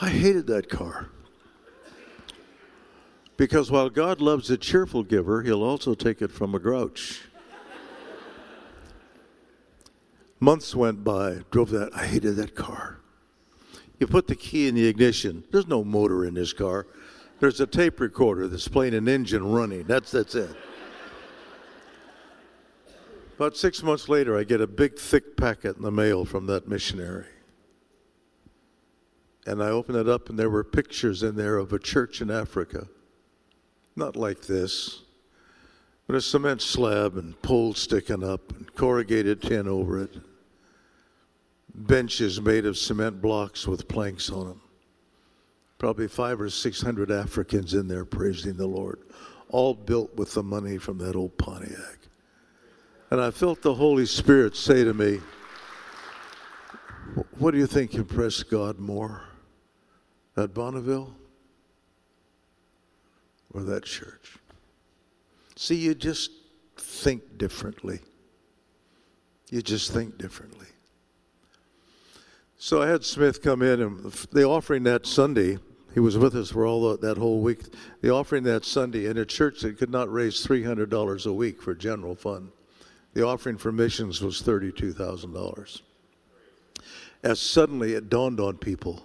I 0.00 0.08
hated 0.08 0.48
that 0.48 0.68
car. 0.68 1.08
Because 3.36 3.70
while 3.70 3.88
God 3.88 4.20
loves 4.20 4.50
a 4.50 4.56
cheerful 4.56 5.04
giver, 5.04 5.42
he'll 5.42 5.62
also 5.62 5.94
take 5.94 6.20
it 6.20 6.32
from 6.32 6.54
a 6.54 6.58
grouch. 6.58 7.22
Months 10.40 10.74
went 10.74 11.04
by, 11.04 11.42
drove 11.52 11.70
that. 11.70 11.90
I 11.94 12.06
hated 12.06 12.34
that 12.36 12.56
car. 12.56 12.98
You 14.00 14.08
put 14.08 14.26
the 14.26 14.34
key 14.34 14.66
in 14.66 14.74
the 14.74 14.88
ignition. 14.88 15.44
There's 15.52 15.68
no 15.68 15.84
motor 15.84 16.24
in 16.24 16.34
this 16.34 16.52
car. 16.52 16.88
There's 17.38 17.60
a 17.60 17.66
tape 17.68 18.00
recorder 18.00 18.48
that's 18.48 18.66
playing 18.66 18.94
an 18.94 19.06
engine 19.08 19.44
running. 19.52 19.84
That's 19.84 20.10
that's 20.10 20.34
it. 20.34 20.50
About 23.42 23.56
six 23.56 23.82
months 23.82 24.08
later, 24.08 24.38
I 24.38 24.44
get 24.44 24.60
a 24.60 24.68
big, 24.68 24.96
thick 24.96 25.36
packet 25.36 25.76
in 25.76 25.82
the 25.82 25.90
mail 25.90 26.24
from 26.24 26.46
that 26.46 26.68
missionary. 26.68 27.26
And 29.48 29.60
I 29.60 29.70
open 29.70 29.96
it 29.96 30.08
up, 30.08 30.28
and 30.28 30.38
there 30.38 30.48
were 30.48 30.62
pictures 30.62 31.24
in 31.24 31.34
there 31.34 31.56
of 31.56 31.72
a 31.72 31.78
church 31.80 32.20
in 32.20 32.30
Africa. 32.30 32.86
Not 33.96 34.14
like 34.14 34.42
this, 34.42 35.02
but 36.06 36.14
a 36.14 36.20
cement 36.20 36.62
slab 36.62 37.16
and 37.16 37.42
poles 37.42 37.80
sticking 37.80 38.22
up 38.22 38.52
and 38.52 38.72
corrugated 38.76 39.42
tin 39.42 39.66
over 39.66 40.00
it. 40.00 40.20
Benches 41.74 42.40
made 42.40 42.64
of 42.64 42.78
cement 42.78 43.20
blocks 43.20 43.66
with 43.66 43.88
planks 43.88 44.30
on 44.30 44.46
them. 44.46 44.60
Probably 45.78 46.06
five 46.06 46.40
or 46.40 46.48
six 46.48 46.80
hundred 46.80 47.10
Africans 47.10 47.74
in 47.74 47.88
there 47.88 48.04
praising 48.04 48.54
the 48.54 48.68
Lord, 48.68 49.00
all 49.48 49.74
built 49.74 50.14
with 50.14 50.32
the 50.32 50.44
money 50.44 50.78
from 50.78 50.98
that 50.98 51.16
old 51.16 51.36
Pontiac. 51.38 51.98
And 53.12 53.20
I 53.20 53.30
felt 53.30 53.60
the 53.60 53.74
Holy 53.74 54.06
Spirit 54.06 54.56
say 54.56 54.84
to 54.84 54.94
me, 54.94 55.20
What 57.36 57.50
do 57.50 57.58
you 57.58 57.66
think 57.66 57.92
impressed 57.92 58.48
God 58.48 58.78
more? 58.78 59.24
That 60.34 60.54
Bonneville 60.54 61.14
or 63.52 63.64
that 63.64 63.84
church. 63.84 64.38
See, 65.56 65.74
you 65.74 65.94
just 65.94 66.30
think 66.78 67.36
differently. 67.36 68.00
You 69.50 69.60
just 69.60 69.92
think 69.92 70.16
differently. 70.16 70.68
So 72.56 72.80
I 72.80 72.86
had 72.86 73.04
Smith 73.04 73.42
come 73.42 73.60
in, 73.60 73.82
and 73.82 74.10
the 74.32 74.44
offering 74.44 74.84
that 74.84 75.04
Sunday, 75.04 75.58
he 75.92 76.00
was 76.00 76.16
with 76.16 76.34
us 76.34 76.50
for 76.50 76.64
all 76.64 76.96
that 76.96 77.18
whole 77.18 77.42
week. 77.42 77.60
The 78.00 78.08
offering 78.08 78.44
that 78.44 78.64
Sunday 78.64 79.04
in 79.04 79.18
a 79.18 79.26
church 79.26 79.60
that 79.60 79.76
could 79.76 79.90
not 79.90 80.10
raise 80.10 80.46
$300 80.46 81.26
a 81.26 81.32
week 81.34 81.60
for 81.60 81.74
general 81.74 82.14
fund, 82.14 82.52
the 83.14 83.24
offering 83.24 83.58
for 83.58 83.72
missions 83.72 84.20
was 84.20 84.42
$32,000. 84.42 85.82
As 87.22 87.40
suddenly 87.40 87.92
it 87.92 88.08
dawned 88.08 88.40
on 88.40 88.56
people 88.56 89.04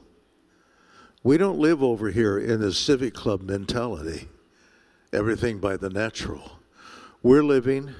we 1.27 1.37
don't 1.37 1.59
live 1.59 1.83
over 1.83 2.09
here 2.09 2.37
in 2.37 2.61
the 2.61 2.71
civic 2.71 3.13
club 3.13 3.41
mentality 3.41 4.29
everything 5.11 5.59
by 5.59 5.75
the 5.75 5.89
natural. 5.89 6.59
We're 7.21 7.43
living 7.43 7.93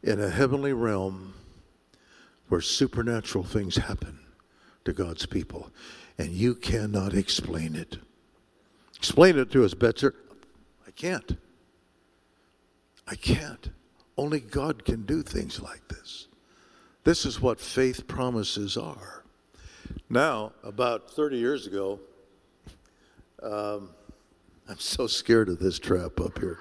in 0.00 0.20
a 0.20 0.28
heavenly 0.28 0.72
realm 0.72 1.34
where 2.48 2.60
supernatural 2.60 3.42
things 3.42 3.76
happen 3.76 4.20
to 4.84 4.92
God's 4.92 5.26
people, 5.26 5.70
and 6.18 6.30
you 6.30 6.54
cannot 6.54 7.14
explain 7.14 7.74
it. 7.74 7.98
Explain 8.96 9.36
it 9.36 9.50
to 9.50 9.64
us, 9.64 9.74
Betzer. 9.74 10.14
I 10.86 10.92
can't. 10.92 11.36
I 13.08 13.16
can't. 13.16 13.70
Only 14.16 14.40
God 14.40 14.84
can 14.84 15.02
do 15.02 15.22
things 15.22 15.60
like 15.60 15.86
this. 15.88 16.28
This 17.04 17.24
is 17.24 17.40
what 17.40 17.58
faith 17.58 18.06
promises 18.06 18.76
are. 18.76 19.24
Now, 20.08 20.52
about 20.62 21.10
30 21.10 21.36
years 21.38 21.66
ago, 21.66 21.98
um, 23.42 23.90
I'm 24.68 24.78
so 24.78 25.06
scared 25.06 25.48
of 25.48 25.58
this 25.58 25.78
trap 25.78 26.20
up 26.20 26.38
here. 26.38 26.60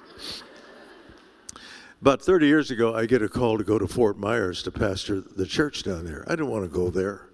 About 2.02 2.22
30 2.22 2.48
years 2.48 2.72
ago, 2.72 2.96
I 2.96 3.06
get 3.06 3.22
a 3.22 3.30
call 3.30 3.60
to 3.60 3.64
go 3.64 3.78
to 3.78 3.88
Fort 3.88 4.18
Myers 4.18 4.64
to 4.64 4.72
pastor 4.72 5.22
the 5.22 5.46
church 5.46 5.84
down 5.84 6.06
there. 6.06 6.24
I 6.28 6.32
didn't 6.32 6.50
want 6.50 6.64
to 6.64 6.76
go 6.76 6.90
there. 6.90 7.28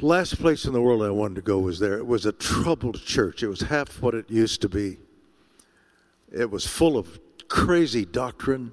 Last 0.00 0.38
place 0.38 0.64
in 0.64 0.72
the 0.72 0.80
world 0.80 1.02
I 1.02 1.10
wanted 1.10 1.34
to 1.36 1.42
go 1.42 1.58
was 1.58 1.78
there. 1.78 1.98
It 1.98 2.06
was 2.06 2.24
a 2.24 2.32
troubled 2.32 3.02
church. 3.02 3.42
It 3.42 3.48
was 3.48 3.60
half 3.60 4.00
what 4.00 4.14
it 4.14 4.30
used 4.30 4.62
to 4.62 4.68
be. 4.68 4.98
It 6.32 6.50
was 6.50 6.66
full 6.66 6.96
of 6.96 7.18
crazy 7.48 8.04
doctrine, 8.04 8.72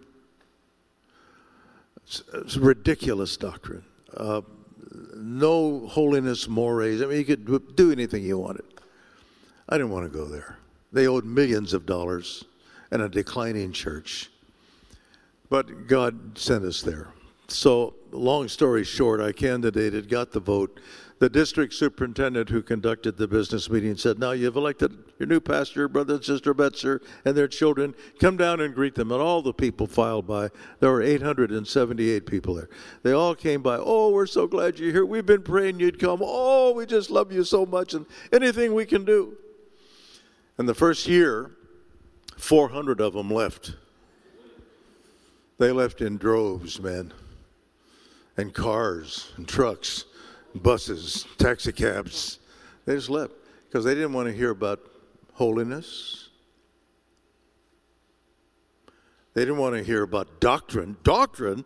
it's, 2.06 2.58
ridiculous 2.58 3.38
doctrine. 3.38 3.84
Uh, 4.16 4.42
no 5.16 5.88
holiness 5.88 6.48
mores. 6.48 7.02
I 7.02 7.06
mean, 7.06 7.18
you 7.18 7.26
could 7.26 7.76
do 7.76 7.92
anything 7.92 8.24
you 8.24 8.38
wanted. 8.38 8.66
I 9.70 9.78
didn't 9.78 9.92
want 9.92 10.12
to 10.12 10.18
go 10.18 10.26
there. 10.26 10.58
They 10.92 11.08
owed 11.08 11.26
millions 11.26 11.74
of 11.74 11.86
dollars 11.86 12.44
and 12.92 13.02
a 13.02 13.10
declining 13.10 13.72
church. 13.72 14.30
But 15.50 15.88
God 15.88 16.38
sent 16.38 16.64
us 16.66 16.82
there. 16.82 17.08
So, 17.48 17.96
long 18.12 18.48
story 18.48 18.84
short, 18.84 19.20
I 19.20 19.32
candidated, 19.32 20.10
got 20.10 20.32
the 20.32 20.40
vote. 20.40 20.80
The 21.20 21.30
district 21.30 21.74
superintendent 21.74 22.50
who 22.50 22.62
conducted 22.62 23.18
the 23.18 23.28
business 23.28 23.70
meeting 23.70 23.96
said, 23.96 24.20
Now 24.20 24.32
you've 24.32 24.56
elected 24.56 24.98
your 25.20 25.28
new 25.28 25.40
pastor, 25.40 25.88
brother 25.88 26.16
and 26.16 26.24
sister 26.24 26.54
Betzer, 26.54 27.02
and 27.24 27.36
their 27.36 27.48
children. 27.48 27.96
Come 28.20 28.36
down 28.36 28.60
and 28.60 28.76
greet 28.76 28.96
them. 28.96 29.12
And 29.12 29.22
all 29.22 29.42
the 29.42 29.54
people 29.54 29.88
filed 29.88 30.28
by. 30.28 30.50
There 30.80 30.92
were 30.92 31.02
878 31.02 32.26
people 32.26 32.56
there. 32.56 32.70
They 33.04 33.12
all 33.12 33.36
came 33.36 33.62
by. 33.62 33.78
Oh, 33.80 34.12
we're 34.12 34.26
so 34.26 34.48
glad 34.48 34.80
you're 34.80 34.92
here. 34.92 35.06
We've 35.06 35.26
been 35.26 35.44
praying 35.44 35.80
you'd 35.80 36.00
come. 36.00 36.20
Oh, 36.22 36.74
we 36.74 36.86
just 36.86 37.10
love 37.10 37.32
you 37.32 37.44
so 37.44 37.66
much, 37.66 37.94
and 37.94 38.06
anything 38.32 38.74
we 38.74 38.86
can 38.86 39.06
do. 39.06 39.38
And 40.58 40.68
the 40.68 40.76
first 40.76 41.08
year, 41.08 41.52
400 42.38 43.00
of 43.00 43.14
them 43.14 43.30
left. 43.30 43.76
They 45.58 45.72
left 45.72 46.02
in 46.02 46.18
droves, 46.18 46.82
man, 46.82 47.14
and 48.36 48.54
cars, 48.54 49.32
and 49.38 49.48
trucks, 49.48 50.06
buses, 50.56 51.26
taxi 51.38 51.72
cabs. 51.72 52.40
They 52.86 52.96
just 52.96 53.10
left 53.10 53.34
because 53.68 53.86
they 53.86 53.94
didn't 53.94 54.14
want 54.14 54.28
to 54.28 54.34
hear 54.34 54.52
about 54.52 54.80
holiness. 55.34 56.30
They 59.34 59.42
didn't 59.42 59.58
want 59.58 59.76
to 59.76 59.84
hear 59.84 60.04
about 60.04 60.40
doctrine. 60.40 60.98
Doctrine? 61.04 61.66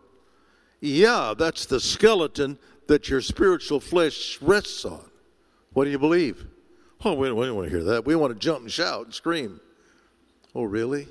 Yeah, 0.80 1.34
that's 1.36 1.66
the 1.66 1.80
skeleton 1.80 2.58
that 2.86 3.08
your 3.08 3.20
spiritual 3.20 3.80
flesh 3.80 4.40
rests 4.40 4.84
on. 4.84 5.04
What 5.72 5.84
do 5.84 5.90
you 5.90 5.98
believe? 5.98 6.46
Oh, 7.04 7.14
we 7.14 7.28
don't, 7.28 7.36
we 7.36 7.50
want 7.50 7.70
to 7.70 7.76
hear 7.76 7.84
that. 7.84 8.06
We 8.06 8.16
want 8.16 8.32
to 8.32 8.38
jump 8.38 8.62
and 8.62 8.72
shout 8.72 9.04
and 9.04 9.14
scream. 9.14 9.60
Oh, 10.54 10.64
really? 10.64 11.06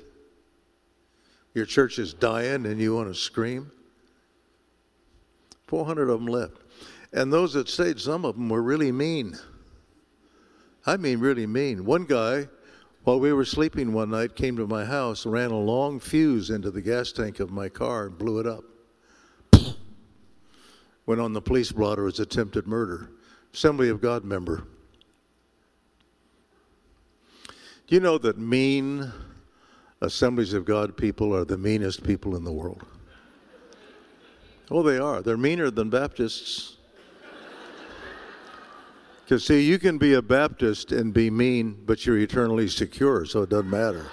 Your 1.54 1.64
church 1.64 1.98
is 1.98 2.12
dying 2.12 2.66
and 2.66 2.80
you 2.80 2.94
want 2.94 3.08
to 3.08 3.14
scream? 3.14 3.70
400 5.68 6.10
of 6.10 6.20
them 6.20 6.26
left. 6.26 6.56
And 7.12 7.32
those 7.32 7.54
that 7.54 7.68
stayed, 7.68 8.00
some 8.00 8.24
of 8.24 8.34
them 8.36 8.48
were 8.48 8.62
really 8.62 8.92
mean. 8.92 9.38
I 10.86 10.96
mean, 10.96 11.20
really 11.20 11.46
mean. 11.46 11.84
One 11.84 12.04
guy, 12.04 12.48
while 13.04 13.20
we 13.20 13.32
were 13.32 13.44
sleeping 13.44 13.92
one 13.92 14.10
night, 14.10 14.36
came 14.36 14.56
to 14.56 14.66
my 14.66 14.84
house, 14.84 15.26
ran 15.26 15.50
a 15.50 15.58
long 15.58 16.00
fuse 16.00 16.50
into 16.50 16.70
the 16.70 16.82
gas 16.82 17.12
tank 17.12 17.40
of 17.40 17.50
my 17.50 17.68
car, 17.68 18.06
and 18.06 18.18
blew 18.18 18.38
it 18.38 18.46
up. 18.46 18.64
Went 21.06 21.20
on 21.20 21.32
the 21.32 21.42
police 21.42 21.72
blotter 21.72 22.06
as 22.06 22.20
attempted 22.20 22.66
murder. 22.66 23.10
Assembly 23.52 23.88
of 23.88 24.00
God 24.00 24.24
member. 24.24 24.64
Do 27.86 27.94
you 27.94 28.00
know 28.00 28.18
that 28.18 28.38
mean 28.38 29.12
Assemblies 30.00 30.52
of 30.52 30.64
God 30.64 30.96
people 30.96 31.34
are 31.34 31.44
the 31.44 31.58
meanest 31.58 32.04
people 32.04 32.36
in 32.36 32.44
the 32.44 32.52
world? 32.52 32.86
Oh, 34.70 34.82
they 34.82 34.98
are. 34.98 35.22
They're 35.22 35.36
meaner 35.36 35.70
than 35.70 35.90
Baptists. 35.90 36.77
Because, 39.28 39.44
see, 39.44 39.60
you 39.60 39.78
can 39.78 39.98
be 39.98 40.14
a 40.14 40.22
Baptist 40.22 40.90
and 40.90 41.12
be 41.12 41.28
mean, 41.28 41.82
but 41.84 42.06
you're 42.06 42.16
eternally 42.16 42.66
secure, 42.66 43.26
so 43.26 43.42
it 43.42 43.50
doesn't 43.50 43.68
matter. 43.68 44.06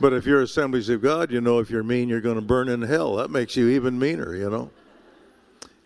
but 0.00 0.12
if 0.12 0.26
you're 0.26 0.42
Assemblies 0.42 0.88
of 0.88 1.02
God, 1.02 1.30
you 1.30 1.40
know 1.40 1.60
if 1.60 1.70
you're 1.70 1.84
mean, 1.84 2.08
you're 2.08 2.20
going 2.20 2.34
to 2.34 2.42
burn 2.42 2.68
in 2.68 2.82
hell. 2.82 3.14
That 3.14 3.30
makes 3.30 3.56
you 3.56 3.68
even 3.68 3.96
meaner, 3.96 4.34
you 4.34 4.50
know. 4.50 4.72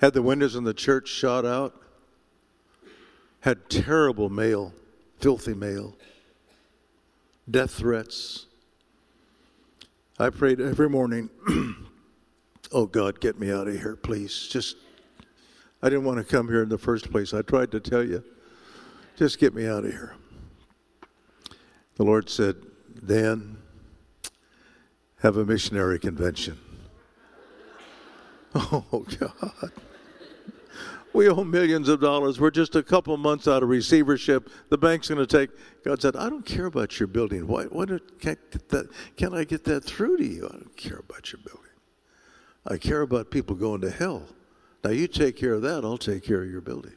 Had 0.01 0.14
the 0.14 0.23
windows 0.23 0.57
in 0.57 0.64
the 0.64 0.73
church 0.73 1.11
shot 1.11 1.44
out, 1.44 1.79
had 3.40 3.68
terrible 3.68 4.31
mail, 4.31 4.73
filthy 5.18 5.53
mail, 5.53 5.94
death 7.51 7.73
threats. 7.73 8.46
I 10.18 10.31
prayed 10.31 10.59
every 10.59 10.88
morning, 10.88 11.29
oh 12.73 12.87
God, 12.87 13.20
get 13.20 13.38
me 13.38 13.53
out 13.53 13.68
of 13.68 13.75
here, 13.75 13.96
please. 13.96 14.49
Just 14.51 14.77
I 15.83 15.88
didn't 15.88 16.05
want 16.05 16.19
to 16.19 16.25
come 16.25 16.49
here 16.49 16.62
in 16.62 16.69
the 16.69 16.79
first 16.79 17.11
place. 17.11 17.33
I 17.33 17.43
tried 17.43 17.71
to 17.73 17.81
tell 17.81 18.05
you, 18.05 18.23
just 19.16 19.38
get 19.38 19.55
me 19.55 19.66
out 19.66 19.85
of 19.85 19.90
here. 19.90 20.14
The 21.97 22.05
Lord 22.05 22.29
said, 22.29 22.57
Dan, 23.07 23.59
have 25.21 25.37
a 25.37 25.45
missionary 25.45 25.99
convention. 25.99 26.59
Oh, 28.53 29.07
God. 29.19 29.71
We 31.12 31.29
owe 31.29 31.45
millions 31.45 31.88
of 31.88 32.01
dollars. 32.01 32.40
We're 32.40 32.51
just 32.51 32.77
a 32.77 32.83
couple 32.83 33.16
months 33.16 33.49
out 33.49 33.62
of 33.62 33.69
receivership. 33.69 34.49
The 34.69 34.79
bank's 34.79 35.09
going 35.09 35.25
to 35.25 35.27
take. 35.27 35.51
God 35.85 36.01
said, 36.01 36.16
I 36.16 36.29
don't 36.29 36.45
care 36.45 36.66
about 36.66 36.99
your 36.99 37.07
building. 37.07 37.47
Why, 37.47 37.64
why 37.64 37.85
can't, 38.21 38.69
that, 38.69 38.88
can 39.16 39.35
I 39.35 39.45
get 39.45 39.64
that 39.64 39.85
through 39.85 40.19
to 40.19 40.25
you? 40.25 40.47
I 40.47 40.53
don't 40.53 40.77
care 40.77 40.99
about 40.99 41.33
your 41.33 41.40
building. 41.45 41.71
I 42.66 42.77
care 42.77 43.03
about 43.03 43.31
people 43.31 43.57
going 43.57 43.81
to 43.81 43.90
hell. 43.90 44.25
Now 44.83 44.90
you 44.90 45.09
take 45.09 45.37
care 45.37 45.55
of 45.55 45.62
that, 45.62 45.85
I'll 45.85 45.99
take 45.99 46.25
care 46.25 46.43
of 46.43 46.51
your 46.51 46.61
building. 46.61 46.95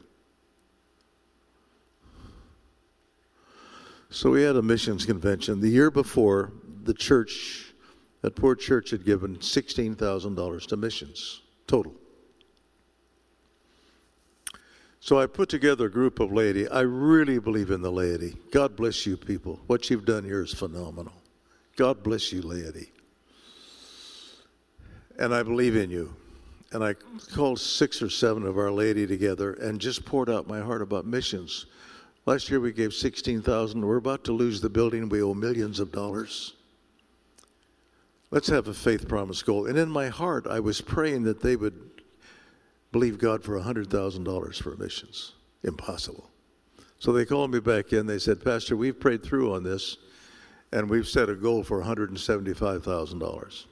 So 4.10 4.30
we 4.30 4.42
had 4.42 4.56
a 4.56 4.62
missions 4.62 5.04
convention. 5.04 5.60
The 5.60 5.68
year 5.68 5.90
before, 5.90 6.52
the 6.84 6.94
church, 6.94 7.74
that 8.22 8.36
poor 8.36 8.54
church, 8.54 8.90
had 8.90 9.04
given 9.04 9.36
$16,000 9.38 10.66
to 10.68 10.76
missions 10.76 11.42
total. 11.66 11.94
So 15.00 15.18
I 15.18 15.26
put 15.26 15.48
together 15.50 15.86
a 15.86 15.90
group 15.90 16.20
of 16.20 16.32
laity. 16.32 16.66
I 16.68 16.80
really 16.80 17.38
believe 17.38 17.70
in 17.70 17.82
the 17.82 17.92
laity. 17.92 18.36
God 18.52 18.76
bless 18.76 19.04
you 19.04 19.16
people. 19.16 19.60
What 19.66 19.90
you've 19.90 20.06
done 20.06 20.24
here 20.24 20.42
is 20.42 20.54
phenomenal. 20.54 21.12
God 21.76 22.02
bless 22.02 22.32
you, 22.32 22.40
laity. 22.40 22.90
And 25.18 25.34
I 25.34 25.42
believe 25.42 25.76
in 25.76 25.90
you 25.90 26.14
and 26.74 26.82
I 26.82 26.94
called 27.32 27.60
six 27.60 28.02
or 28.02 28.10
seven 28.10 28.44
of 28.44 28.58
our 28.58 28.72
laity 28.72 29.06
together 29.06 29.52
and 29.52 29.80
just 29.80 30.04
poured 30.04 30.28
out 30.28 30.48
my 30.48 30.60
heart 30.60 30.82
about 30.82 31.06
missions. 31.06 31.66
Last 32.26 32.50
year 32.50 32.58
we 32.58 32.72
gave 32.72 32.92
16,000. 32.92 33.80
We're 33.80 33.96
about 33.96 34.24
to 34.24 34.32
lose 34.32 34.60
the 34.60 34.68
building. 34.68 35.08
We 35.08 35.22
owe 35.22 35.34
millions 35.34 35.78
of 35.78 35.92
dollars. 35.92 36.54
Let's 38.32 38.48
have 38.48 38.66
a 38.66 38.74
faith 38.74 39.06
promise 39.06 39.40
goal. 39.40 39.66
And 39.66 39.78
in 39.78 39.88
my 39.88 40.08
heart, 40.08 40.48
I 40.48 40.58
was 40.58 40.80
praying 40.80 41.22
that 41.24 41.42
they 41.42 41.54
would 41.54 42.02
believe 42.90 43.18
God 43.18 43.44
for 43.44 43.58
$100,000 43.58 44.62
for 44.62 44.76
missions. 44.76 45.32
Impossible. 45.62 46.28
So 46.98 47.12
they 47.12 47.24
called 47.24 47.52
me 47.52 47.60
back 47.60 47.92
in. 47.92 48.06
They 48.06 48.18
said, 48.18 48.44
Pastor, 48.44 48.76
we've 48.76 48.98
prayed 48.98 49.22
through 49.22 49.54
on 49.54 49.62
this, 49.62 49.98
and 50.72 50.90
we've 50.90 51.06
set 51.06 51.28
a 51.28 51.36
goal 51.36 51.62
for 51.62 51.80
$175,000. 51.80 53.64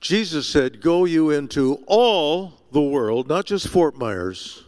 Jesus 0.00 0.48
said, 0.48 0.80
Go 0.80 1.04
you 1.04 1.30
into 1.30 1.84
all 1.86 2.54
the 2.72 2.80
world, 2.80 3.28
not 3.28 3.44
just 3.44 3.68
Fort 3.68 3.96
Myers. 3.96 4.64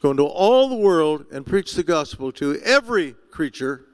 Go 0.00 0.12
into 0.12 0.24
all 0.24 0.68
the 0.68 0.76
world 0.76 1.26
and 1.32 1.44
preach 1.44 1.74
the 1.74 1.82
gospel 1.82 2.30
to 2.32 2.60
every 2.62 3.16
creature, 3.32 3.84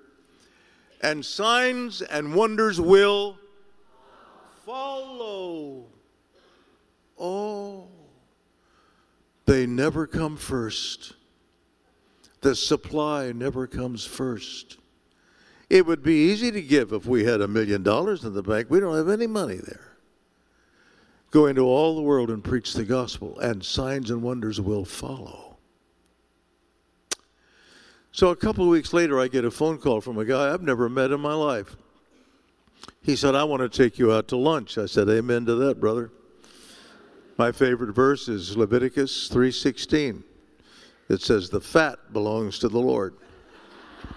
and 1.00 1.24
signs 1.24 2.02
and 2.02 2.34
wonders 2.34 2.78
will 2.78 3.38
follow. 4.66 5.86
Oh, 7.18 7.88
they 9.46 9.66
never 9.66 10.06
come 10.06 10.36
first. 10.36 11.14
The 12.42 12.54
supply 12.54 13.32
never 13.32 13.66
comes 13.66 14.04
first. 14.04 14.76
It 15.70 15.86
would 15.86 16.02
be 16.02 16.30
easy 16.30 16.50
to 16.50 16.60
give 16.60 16.92
if 16.92 17.06
we 17.06 17.24
had 17.24 17.40
a 17.40 17.48
million 17.48 17.82
dollars 17.82 18.24
in 18.24 18.34
the 18.34 18.42
bank. 18.42 18.68
We 18.68 18.80
don't 18.80 18.96
have 18.96 19.08
any 19.08 19.26
money 19.26 19.56
there. 19.56 19.93
Go 21.34 21.46
into 21.46 21.62
all 21.62 21.96
the 21.96 22.00
world 22.00 22.30
and 22.30 22.44
preach 22.44 22.74
the 22.74 22.84
gospel, 22.84 23.36
and 23.40 23.64
signs 23.64 24.12
and 24.12 24.22
wonders 24.22 24.60
will 24.60 24.84
follow. 24.84 25.56
So 28.12 28.28
a 28.28 28.36
couple 28.36 28.62
of 28.62 28.70
weeks 28.70 28.92
later, 28.92 29.18
I 29.18 29.26
get 29.26 29.44
a 29.44 29.50
phone 29.50 29.78
call 29.78 30.00
from 30.00 30.16
a 30.16 30.24
guy 30.24 30.54
I've 30.54 30.62
never 30.62 30.88
met 30.88 31.10
in 31.10 31.20
my 31.20 31.34
life. 31.34 31.74
He 33.02 33.16
said, 33.16 33.34
I 33.34 33.42
want 33.42 33.62
to 33.62 33.68
take 33.68 33.98
you 33.98 34.12
out 34.12 34.28
to 34.28 34.36
lunch. 34.36 34.78
I 34.78 34.86
said, 34.86 35.08
Amen 35.08 35.44
to 35.46 35.56
that, 35.56 35.80
brother. 35.80 36.12
My 37.36 37.50
favorite 37.50 37.96
verse 37.96 38.28
is 38.28 38.56
Leviticus 38.56 39.28
3:16. 39.28 40.22
It 41.08 41.20
says, 41.20 41.50
"The 41.50 41.60
fat 41.60 42.12
belongs 42.12 42.60
to 42.60 42.68
the 42.68 42.78
Lord." 42.78 43.16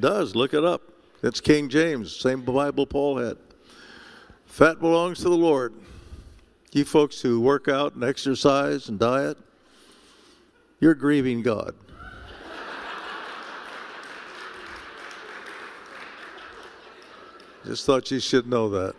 does, 0.00 0.34
look 0.34 0.54
it 0.54 0.64
up. 0.64 0.82
It's 1.22 1.40
King 1.40 1.68
James, 1.68 2.16
same 2.16 2.42
Bible 2.42 2.86
Paul 2.86 3.18
had. 3.18 3.36
Fat 4.50 4.78
belongs 4.80 5.18
to 5.18 5.28
the 5.28 5.36
Lord. 5.36 5.72
You 6.72 6.84
folks 6.84 7.20
who 7.22 7.40
work 7.40 7.68
out 7.68 7.94
and 7.94 8.02
exercise 8.02 8.88
and 8.88 8.98
diet, 8.98 9.38
you're 10.80 10.96
grieving 10.96 11.40
God. 11.40 11.76
Just 17.64 17.86
thought 17.86 18.10
you 18.10 18.18
should 18.18 18.48
know 18.48 18.68
that. 18.70 18.96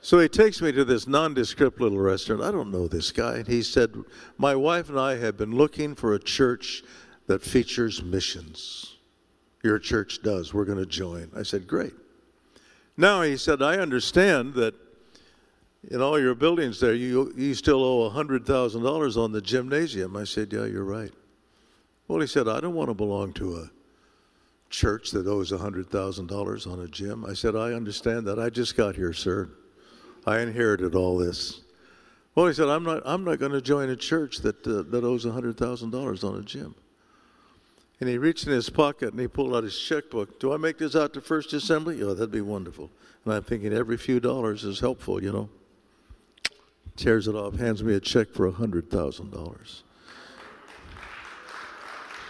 So 0.00 0.18
he 0.18 0.30
takes 0.30 0.62
me 0.62 0.72
to 0.72 0.82
this 0.82 1.06
nondescript 1.06 1.82
little 1.82 1.98
restaurant. 1.98 2.42
I 2.42 2.50
don't 2.50 2.70
know 2.70 2.88
this 2.88 3.12
guy. 3.12 3.36
And 3.36 3.46
he 3.46 3.62
said, 3.62 3.94
My 4.38 4.56
wife 4.56 4.88
and 4.88 4.98
I 4.98 5.18
have 5.18 5.36
been 5.36 5.54
looking 5.54 5.94
for 5.94 6.14
a 6.14 6.18
church 6.18 6.82
that 7.26 7.42
features 7.42 8.02
missions. 8.02 8.96
Your 9.62 9.78
church 9.78 10.22
does. 10.22 10.54
We're 10.54 10.64
going 10.64 10.78
to 10.78 10.86
join. 10.86 11.30
I 11.36 11.42
said, 11.42 11.66
Great. 11.66 11.92
Now 13.00 13.22
he 13.22 13.38
said, 13.38 13.62
I 13.62 13.78
understand 13.78 14.52
that 14.54 14.74
in 15.90 16.02
all 16.02 16.20
your 16.20 16.34
buildings 16.34 16.80
there, 16.80 16.92
you, 16.92 17.32
you 17.34 17.54
still 17.54 17.82
owe 17.82 18.10
$100,000 18.10 19.16
on 19.16 19.32
the 19.32 19.40
gymnasium. 19.40 20.16
I 20.18 20.24
said, 20.24 20.52
Yeah, 20.52 20.66
you're 20.66 20.84
right. 20.84 21.10
Well, 22.08 22.20
he 22.20 22.26
said, 22.26 22.46
I 22.46 22.60
don't 22.60 22.74
want 22.74 22.90
to 22.90 22.94
belong 22.94 23.32
to 23.34 23.56
a 23.56 23.70
church 24.68 25.12
that 25.12 25.26
owes 25.26 25.50
$100,000 25.50 26.70
on 26.70 26.80
a 26.80 26.88
gym. 26.88 27.24
I 27.24 27.32
said, 27.32 27.56
I 27.56 27.72
understand 27.72 28.26
that. 28.26 28.38
I 28.38 28.50
just 28.50 28.76
got 28.76 28.96
here, 28.96 29.14
sir. 29.14 29.48
I 30.26 30.40
inherited 30.40 30.94
all 30.94 31.16
this. 31.16 31.62
Well, 32.34 32.48
he 32.48 32.52
said, 32.52 32.68
I'm 32.68 32.84
not, 32.84 33.02
I'm 33.06 33.24
not 33.24 33.38
going 33.38 33.52
to 33.52 33.62
join 33.62 33.88
a 33.88 33.96
church 33.96 34.38
that, 34.38 34.66
uh, 34.66 34.82
that 34.90 35.04
owes 35.04 35.24
$100,000 35.24 36.24
on 36.24 36.38
a 36.38 36.42
gym. 36.42 36.74
And 38.00 38.08
he 38.08 38.16
reached 38.16 38.46
in 38.46 38.52
his 38.52 38.70
pocket 38.70 39.10
and 39.10 39.20
he 39.20 39.28
pulled 39.28 39.54
out 39.54 39.62
his 39.62 39.78
checkbook. 39.78 40.40
Do 40.40 40.54
I 40.54 40.56
make 40.56 40.78
this 40.78 40.96
out 40.96 41.12
to 41.12 41.20
First 41.20 41.52
Assembly? 41.52 42.02
Oh, 42.02 42.14
that'd 42.14 42.30
be 42.30 42.40
wonderful. 42.40 42.90
And 43.24 43.34
I'm 43.34 43.42
thinking 43.42 43.74
every 43.74 43.98
few 43.98 44.20
dollars 44.20 44.64
is 44.64 44.80
helpful, 44.80 45.22
you 45.22 45.32
know. 45.32 45.50
Tears 46.96 47.28
it 47.28 47.34
off, 47.34 47.56
hands 47.56 47.84
me 47.84 47.94
a 47.94 48.00
check 48.00 48.30
for 48.30 48.46
a 48.46 48.52
$100,000. 48.52 49.82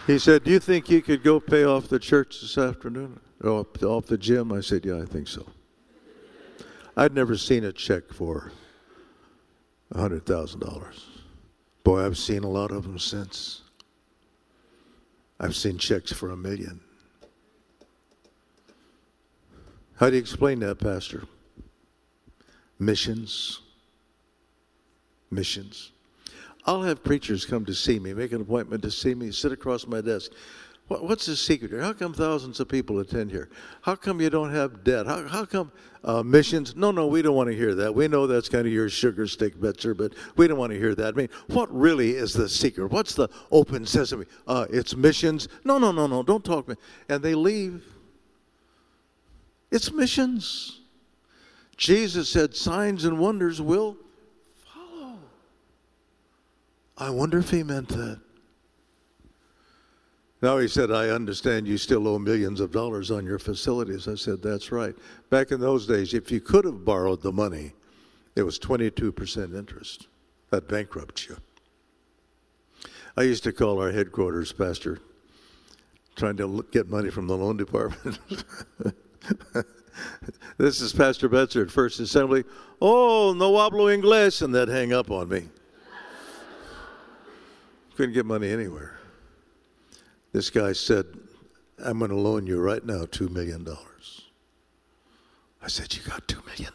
He 0.07 0.19
said, 0.19 0.43
Do 0.43 0.51
you 0.51 0.59
think 0.59 0.89
you 0.89 1.01
could 1.01 1.23
go 1.23 1.39
pay 1.39 1.63
off 1.63 1.87
the 1.87 1.99
church 1.99 2.41
this 2.41 2.57
afternoon? 2.57 3.19
Oh, 3.43 3.65
or 3.81 3.87
off 3.87 4.07
the 4.07 4.17
gym? 4.17 4.51
I 4.51 4.61
said, 4.61 4.85
Yeah, 4.85 5.01
I 5.01 5.05
think 5.05 5.27
so. 5.27 5.45
I'd 6.97 7.13
never 7.13 7.37
seen 7.37 7.63
a 7.63 7.71
check 7.71 8.11
for 8.11 8.51
$100,000. 9.93 11.03
Boy, 11.83 12.05
I've 12.05 12.17
seen 12.17 12.43
a 12.43 12.49
lot 12.49 12.71
of 12.71 12.83
them 12.83 12.99
since. 12.99 13.60
I've 15.41 15.55
seen 15.55 15.79
checks 15.79 16.13
for 16.13 16.29
a 16.29 16.37
million. 16.37 16.79
How 19.95 20.09
do 20.09 20.15
you 20.15 20.21
explain 20.21 20.59
that, 20.59 20.79
Pastor? 20.79 21.23
Missions. 22.77 23.61
Missions. 25.31 25.93
I'll 26.67 26.83
have 26.83 27.03
preachers 27.03 27.43
come 27.43 27.65
to 27.65 27.73
see 27.73 27.97
me, 27.97 28.13
make 28.13 28.33
an 28.33 28.41
appointment 28.41 28.83
to 28.83 28.91
see 28.91 29.15
me, 29.15 29.31
sit 29.31 29.51
across 29.51 29.87
my 29.87 29.99
desk. 29.99 30.31
What's 30.87 31.25
the 31.25 31.35
secret 31.35 31.71
here? 31.71 31.81
How 31.81 31.93
come 31.93 32.13
thousands 32.13 32.59
of 32.59 32.67
people 32.67 32.99
attend 32.99 33.31
here? 33.31 33.49
How 33.81 33.95
come 33.95 34.21
you 34.21 34.29
don't 34.29 34.51
have 34.51 34.83
debt? 34.83 35.07
How, 35.07 35.27
how 35.27 35.45
come 35.45 35.71
uh, 36.03 36.23
missions? 36.23 36.75
No, 36.75 36.91
no, 36.91 37.07
we 37.07 37.21
don't 37.21 37.35
want 37.35 37.49
to 37.49 37.55
hear 37.55 37.75
that. 37.75 37.93
We 37.93 38.07
know 38.07 38.27
that's 38.27 38.49
kind 38.49 38.65
of 38.65 38.73
your 38.73 38.89
sugar 38.89 39.27
stick, 39.27 39.55
Betzer, 39.55 39.95
but 39.95 40.13
we 40.35 40.47
don't 40.47 40.57
want 40.57 40.71
to 40.71 40.79
hear 40.79 40.95
that. 40.95 41.13
I 41.13 41.17
mean, 41.17 41.29
what 41.47 41.73
really 41.73 42.11
is 42.11 42.33
the 42.33 42.49
secret? 42.49 42.91
What's 42.91 43.15
the 43.15 43.29
open 43.51 43.85
sesame? 43.85 44.25
Uh, 44.47 44.65
it's 44.69 44.95
missions. 44.95 45.47
No, 45.63 45.77
no, 45.77 45.91
no, 45.91 46.07
no, 46.07 46.23
don't 46.23 46.43
talk 46.43 46.65
to 46.65 46.71
me. 46.71 46.77
And 47.09 47.23
they 47.23 47.35
leave. 47.35 47.83
It's 49.69 49.91
missions. 49.91 50.79
Jesus 51.77 52.29
said, 52.29 52.55
signs 52.55 53.05
and 53.05 53.17
wonders 53.17 53.61
will 53.61 53.97
follow. 54.73 55.17
I 56.97 57.09
wonder 57.09 57.39
if 57.39 57.49
he 57.49 57.63
meant 57.63 57.89
that. 57.89 58.19
Now 60.41 60.57
he 60.57 60.67
said, 60.67 60.91
I 60.91 61.09
understand 61.09 61.67
you 61.67 61.77
still 61.77 62.07
owe 62.07 62.17
millions 62.17 62.61
of 62.61 62.71
dollars 62.71 63.11
on 63.11 63.25
your 63.25 63.37
facilities. 63.37 64.07
I 64.07 64.15
said, 64.15 64.41
That's 64.41 64.71
right. 64.71 64.95
Back 65.29 65.51
in 65.51 65.59
those 65.59 65.85
days, 65.85 66.13
if 66.13 66.31
you 66.31 66.41
could 66.41 66.65
have 66.65 66.83
borrowed 66.83 67.21
the 67.21 67.31
money, 67.31 67.73
it 68.35 68.43
was 68.43 68.57
22% 68.57 69.55
interest. 69.55 70.07
That 70.49 70.67
bankrupt 70.67 71.27
you. 71.29 71.37
I 73.15 73.23
used 73.23 73.43
to 73.43 73.53
call 73.53 73.79
our 73.81 73.91
headquarters 73.91 74.51
pastor, 74.51 74.99
trying 76.15 76.37
to 76.37 76.65
get 76.71 76.89
money 76.89 77.09
from 77.09 77.27
the 77.27 77.37
loan 77.37 77.57
department. 77.57 78.17
this 80.57 80.81
is 80.81 80.91
Pastor 80.91 81.29
Betzer 81.29 81.63
at 81.63 81.71
First 81.71 81.99
Assembly. 81.99 82.45
Oh, 82.81 83.33
no 83.33 83.51
hablo 83.51 83.95
inglés, 83.95 84.41
and 84.41 84.55
they'd 84.55 84.69
hang 84.69 84.91
up 84.91 85.11
on 85.11 85.29
me. 85.29 85.49
Couldn't 87.95 88.13
get 88.13 88.25
money 88.25 88.49
anywhere. 88.49 89.00
This 90.31 90.49
guy 90.49 90.73
said, 90.73 91.05
I'm 91.83 91.99
going 91.99 92.11
to 92.11 92.17
loan 92.17 92.47
you 92.47 92.59
right 92.59 92.85
now 92.85 93.05
$2 93.05 93.29
million. 93.29 93.67
I 95.61 95.67
said, 95.67 95.95
You 95.95 96.01
got 96.03 96.27
$2 96.27 96.45
million? 96.45 96.73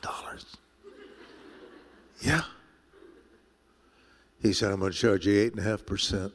yeah. 2.21 2.43
He 4.41 4.53
said, 4.53 4.71
I'm 4.71 4.81
going 4.81 4.93
to 4.93 4.99
charge 4.99 5.27
you 5.27 5.51
8.5%. 5.51 6.33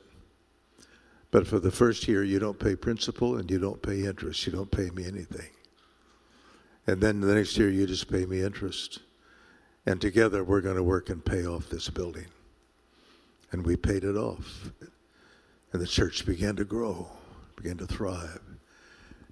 But 1.30 1.48
for 1.48 1.60
the 1.60 1.72
first 1.72 2.08
year, 2.08 2.24
you 2.24 2.40
don't 2.40 2.60
pay 2.60 2.76
principal 2.76 3.38
and 3.38 3.50
you 3.50 3.58
don't 3.58 3.82
pay 3.82 4.04
interest. 4.06 4.46
You 4.46 4.52
don't 4.52 4.72
pay 4.72 4.90
me 4.90 5.06
anything. 5.06 5.50
And 6.88 7.00
then 7.00 7.22
the 7.22 7.34
next 7.34 7.58
year, 7.58 7.70
you 7.70 7.88
just 7.88 8.12
pay 8.12 8.26
me 8.26 8.42
interest. 8.42 9.00
And 9.86 10.02
together, 10.02 10.44
we're 10.44 10.62
going 10.62 10.76
to 10.76 10.84
work 10.84 11.10
and 11.10 11.24
pay 11.24 11.46
off 11.46 11.70
this 11.70 11.90
building. 11.90 12.26
And 13.52 13.66
we 13.66 13.78
paid 13.78 14.04
it 14.04 14.16
off. 14.16 14.72
And 15.72 15.82
the 15.82 15.88
church 15.88 16.26
began 16.26 16.56
to 16.58 16.66
grow, 16.66 17.08
began 17.56 17.78
to 17.78 17.88
thrive. 17.88 18.42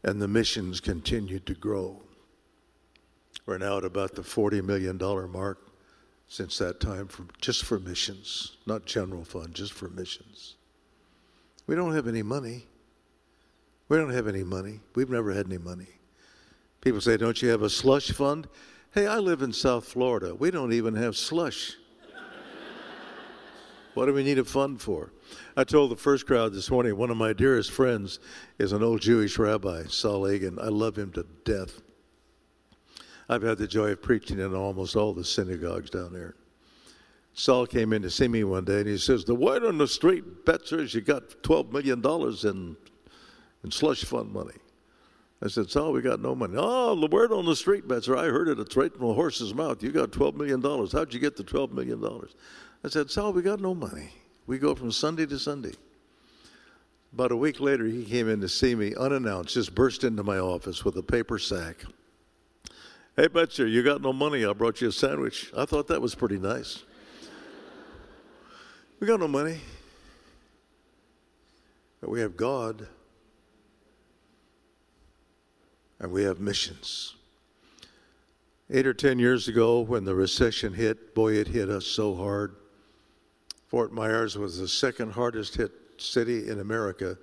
And 0.04 0.22
the 0.22 0.28
missions 0.28 0.80
continued 0.80 1.46
to 1.48 1.54
grow. 1.54 2.02
We're 3.46 3.58
now 3.58 3.78
at 3.78 3.86
about 3.86 4.16
the 4.16 4.22
$40 4.22 4.64
million 4.64 4.98
mark 5.32 5.60
since 6.28 6.60
that 6.60 6.80
time, 6.80 7.08
for, 7.08 7.26
just 7.42 7.66
for 7.66 7.80
missions, 7.80 8.58
not 8.68 8.86
general 8.86 9.24
fund, 9.24 9.56
just 9.56 9.74
for 9.74 9.90
missions. 9.90 10.56
We 11.66 11.76
don't 11.76 11.96
have 11.96 12.08
any 12.08 12.22
money. 12.22 12.66
We 13.90 13.98
don't 13.98 14.14
have 14.14 14.28
any 14.28 14.44
money. 14.44 14.80
We've 14.94 15.10
never 15.10 15.34
had 15.34 15.48
any 15.48 15.58
money. 15.58 15.88
People 16.82 17.02
say, 17.02 17.18
Don't 17.18 17.42
you 17.42 17.50
have 17.50 17.64
a 17.64 17.70
slush 17.70 18.12
fund? 18.12 18.48
Hey, 18.92 19.08
I 19.08 19.18
live 19.18 19.42
in 19.42 19.52
South 19.52 19.86
Florida. 19.86 20.34
We 20.34 20.52
don't 20.52 20.72
even 20.72 20.96
have 20.96 21.18
slush. 21.18 21.76
What 23.94 24.06
do 24.06 24.14
we 24.14 24.24
need 24.24 24.40
a 24.40 24.46
fund 24.46 24.82
for? 24.82 25.12
I 25.58 25.64
told 25.64 25.92
the 25.92 25.96
first 25.96 26.26
crowd 26.26 26.54
this 26.54 26.70
morning, 26.72 26.96
one 26.96 27.10
of 27.10 27.18
my 27.18 27.34
dearest 27.34 27.72
friends 27.72 28.20
is 28.58 28.72
an 28.72 28.84
old 28.84 29.02
Jewish 29.02 29.38
rabbi, 29.38 29.84
Saul 29.88 30.28
Agin. 30.28 30.58
I 30.60 30.68
love 30.68 30.98
him 30.98 31.12
to 31.14 31.26
death. 31.44 31.82
I've 33.28 33.44
had 33.44 33.58
the 33.58 33.68
joy 33.68 33.92
of 33.92 34.02
preaching 34.02 34.40
in 34.40 34.56
almost 34.56 34.96
all 34.96 35.14
the 35.14 35.24
synagogues 35.24 35.90
down 35.90 36.14
there. 36.14 36.36
Saul 37.34 37.68
came 37.68 37.94
in 37.94 38.02
to 38.02 38.10
see 38.10 38.28
me 38.28 38.44
one 38.44 38.66
day 38.66 38.80
and 38.80 38.88
he 38.88 38.98
says, 38.98 39.24
The 39.24 39.36
word 39.36 39.64
on 39.64 39.78
the 39.78 39.88
street, 39.88 40.46
Betzers, 40.46 40.94
you 40.94 41.02
got 41.02 41.30
$12 41.44 41.72
million 41.72 42.04
in, 42.44 42.76
in 43.64 43.72
slush 43.72 44.04
fund 44.04 44.32
money. 44.32 44.56
I 45.42 45.48
said, 45.48 45.70
Saul, 45.70 45.94
we 45.94 46.02
got 46.02 46.20
no 46.20 46.36
money. 46.36 46.56
Oh, 46.58 47.00
the 47.00 47.08
word 47.08 47.32
on 47.32 47.46
the 47.46 47.56
street, 47.56 47.88
Betzer, 47.88 48.18
I 48.18 48.26
heard 48.26 48.50
it. 48.50 48.60
It's 48.60 48.76
right 48.76 48.92
from 48.92 49.08
the 49.08 49.14
horse's 49.14 49.54
mouth. 49.54 49.82
You 49.82 49.92
got 49.92 50.12
$12 50.12 50.36
million. 50.36 50.62
How'd 50.62 51.14
you 51.14 51.20
get 51.20 51.38
the 51.38 51.46
$12 51.46 51.72
million? 51.72 52.04
I 52.84 52.88
said, 52.88 53.11
Saul, 53.11 53.34
we 53.34 53.41
got 53.41 53.59
no 53.59 53.75
money. 53.75 54.09
We 54.47 54.57
go 54.57 54.73
from 54.73 54.91
Sunday 54.91 55.25
to 55.25 55.38
Sunday. 55.38 55.73
About 57.13 57.32
a 57.32 57.36
week 57.36 57.59
later, 57.59 57.86
he 57.86 58.05
came 58.05 58.30
in 58.30 58.39
to 58.41 58.49
see 58.49 58.75
me 58.75 58.95
unannounced, 58.95 59.53
just 59.53 59.75
burst 59.75 60.03
into 60.03 60.23
my 60.23 60.38
office 60.38 60.86
with 60.86 60.95
a 60.95 61.03
paper 61.03 61.39
sack. 61.39 61.77
Hey, 63.15 63.27
Betzer, 63.27 63.69
you 63.69 63.84
got 63.84 64.01
no 64.01 64.13
money. 64.13 64.45
I 64.45 64.53
brought 64.53 64.80
you 64.80 64.89
a 64.89 64.91
sandwich. 64.91 65.51
I 65.57 65.65
thought 65.65 65.88
that 65.88 66.01
was 66.01 66.15
pretty 66.15 66.38
nice. 66.38 66.84
We 68.99 69.07
got 69.07 69.19
no 69.19 69.27
money, 69.27 69.59
but 71.99 72.09
we 72.09 72.21
have 72.21 72.38
God 72.38 72.88
and 75.99 76.11
we 76.11 76.23
have 76.23 76.39
missions. 76.39 77.15
Eight 78.69 78.86
or 78.86 78.93
ten 78.93 79.17
years 79.19 79.47
ago, 79.47 79.80
when 79.80 80.05
the 80.05 80.15
recession 80.15 80.73
hit, 80.73 81.15
boy, 81.15 81.34
it 81.34 81.47
hit 81.47 81.69
us 81.69 81.86
so 81.86 82.13
hard. 82.15 82.55
Fort 83.70 83.93
Myers 83.93 84.36
was 84.36 84.57
the 84.57 84.67
second 84.67 85.11
hardest 85.11 85.55
hit 85.55 85.72
city 85.97 86.49
in 86.49 86.59
America 86.59 87.17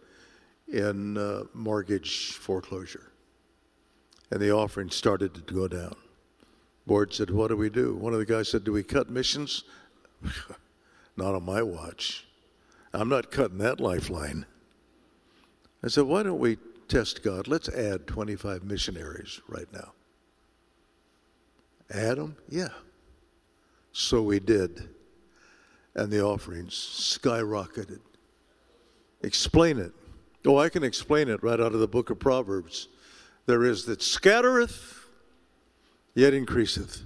in 0.68 1.18
uh, 1.18 1.42
mortgage 1.52 2.32
foreclosure. 2.32 3.10
And 4.30 4.40
the 4.40 4.52
offering 4.52 4.90
started 4.90 5.34
to 5.34 5.40
go 5.40 5.66
down. 5.66 5.96
Board 6.86 7.12
said, 7.12 7.30
What 7.30 7.48
do 7.48 7.56
we 7.56 7.68
do? 7.68 7.96
One 7.96 8.12
of 8.12 8.20
the 8.20 8.24
guys 8.24 8.48
said, 8.48 8.62
Do 8.62 8.72
we 8.72 8.84
cut 8.84 9.10
missions? 9.10 9.64
not 11.16 11.34
on 11.34 11.44
my 11.44 11.62
watch. 11.62 12.26
I'm 12.92 13.08
not 13.08 13.32
cutting 13.32 13.58
that 13.58 13.80
lifeline. 13.80 14.46
I 15.82 15.88
said, 15.88 16.04
Why 16.04 16.22
don't 16.22 16.38
we 16.38 16.58
test 16.86 17.24
God? 17.24 17.48
Let's 17.48 17.68
add 17.68 18.06
25 18.06 18.62
missionaries 18.62 19.40
right 19.48 19.70
now. 19.72 19.92
Add 21.90 22.18
them? 22.18 22.36
Yeah. 22.48 22.70
So 23.92 24.22
we 24.22 24.38
did. 24.38 24.88
And 25.96 26.12
the 26.12 26.22
offerings 26.22 26.74
skyrocketed. 26.74 28.00
Explain 29.22 29.78
it. 29.78 29.92
Oh, 30.46 30.58
I 30.58 30.68
can 30.68 30.84
explain 30.84 31.28
it 31.28 31.42
right 31.42 31.58
out 31.58 31.72
of 31.72 31.80
the 31.80 31.88
book 31.88 32.10
of 32.10 32.20
Proverbs. 32.20 32.88
There 33.46 33.64
is 33.64 33.86
that 33.86 34.02
scattereth, 34.02 35.06
yet 36.14 36.34
increaseth. 36.34 37.02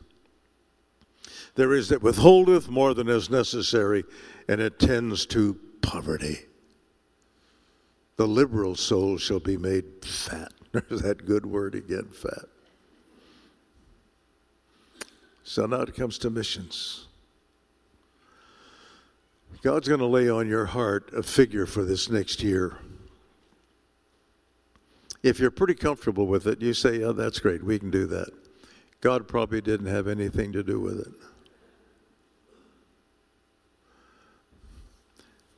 There 1.55 1.73
is 1.73 1.89
that 1.89 2.03
withholdeth 2.03 2.69
more 2.69 2.93
than 2.93 3.09
is 3.09 3.31
necessary, 3.31 4.05
and 4.49 4.61
it 4.61 4.79
tends 4.79 5.25
to 5.27 5.59
poverty. 5.83 6.41
The 8.17 8.27
liberal 8.27 8.75
soul 8.75 9.17
shall 9.19 9.41
be 9.41 9.57
made 9.57 10.05
fat. 10.05 10.53
There's 10.73 11.03
that 11.03 11.25
good 11.27 11.47
word 11.47 11.75
again, 11.75 12.09
fat. 12.13 12.47
So 15.45 15.67
now 15.67 15.83
it 15.83 15.95
comes 15.95 16.19
to 16.19 16.31
missions. 16.31 17.07
God's 19.63 19.89
going 19.89 20.01
to 20.01 20.07
lay 20.07 20.29
on 20.31 20.49
your 20.49 20.67
heart 20.67 21.11
a 21.15 21.23
figure 21.23 21.67
for 21.67 21.85
this 21.85 22.09
next 22.09 22.43
year. 22.43 22.79
If 25.23 25.39
you're 25.39 25.51
pretty 25.51 25.75
comfortable 25.75 26.27
with 26.27 26.47
it, 26.47 26.63
you 26.63 26.73
say, 26.73 27.03
Oh, 27.03 27.13
that's 27.13 27.41
great, 27.41 27.63
we 27.63 27.79
can 27.79 27.91
do 27.91 28.07
that. 28.07 28.31
God 29.01 29.29
probably 29.29 29.61
didn't 29.61 29.87
have 29.87 30.09
anything 30.09 30.53
to 30.53 30.63
do 30.63 30.81
with 30.81 31.01
it. 31.01 31.13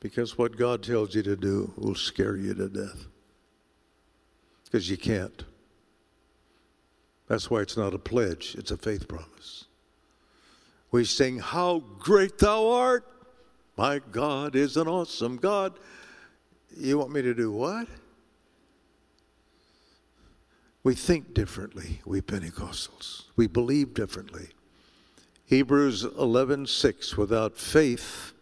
Because 0.01 0.37
what 0.37 0.57
God 0.57 0.83
tells 0.83 1.15
you 1.15 1.23
to 1.23 1.37
do 1.37 1.73
will 1.77 1.95
scare 1.95 2.35
you 2.35 2.53
to 2.53 2.67
death. 2.67 3.05
Because 4.65 4.89
you 4.89 4.97
can't. 4.97 5.45
That's 7.29 7.49
why 7.49 7.61
it's 7.61 7.77
not 7.77 7.93
a 7.93 7.99
pledge, 7.99 8.55
it's 8.57 8.71
a 8.71 8.77
faith 8.77 9.07
promise. 9.07 9.65
We 10.91 11.05
sing, 11.05 11.39
How 11.39 11.79
great 11.99 12.37
thou 12.37 12.69
art! 12.69 13.12
My 13.75 13.99
God 14.11 14.55
is 14.55 14.77
an 14.77 14.87
awesome 14.87 15.37
God. 15.37 15.73
You 16.75 16.99
want 16.99 17.11
me 17.11 17.21
to 17.21 17.33
do 17.33 17.51
what? 17.51 17.87
We 20.83 20.95
think 20.95 21.33
differently, 21.33 22.01
we 22.05 22.21
Pentecostals. 22.21 23.23
We 23.35 23.47
believe 23.47 23.93
differently. 23.93 24.49
Hebrews 25.45 26.03
11:6 26.03 27.17
without 27.17 27.57
faith 27.57 28.33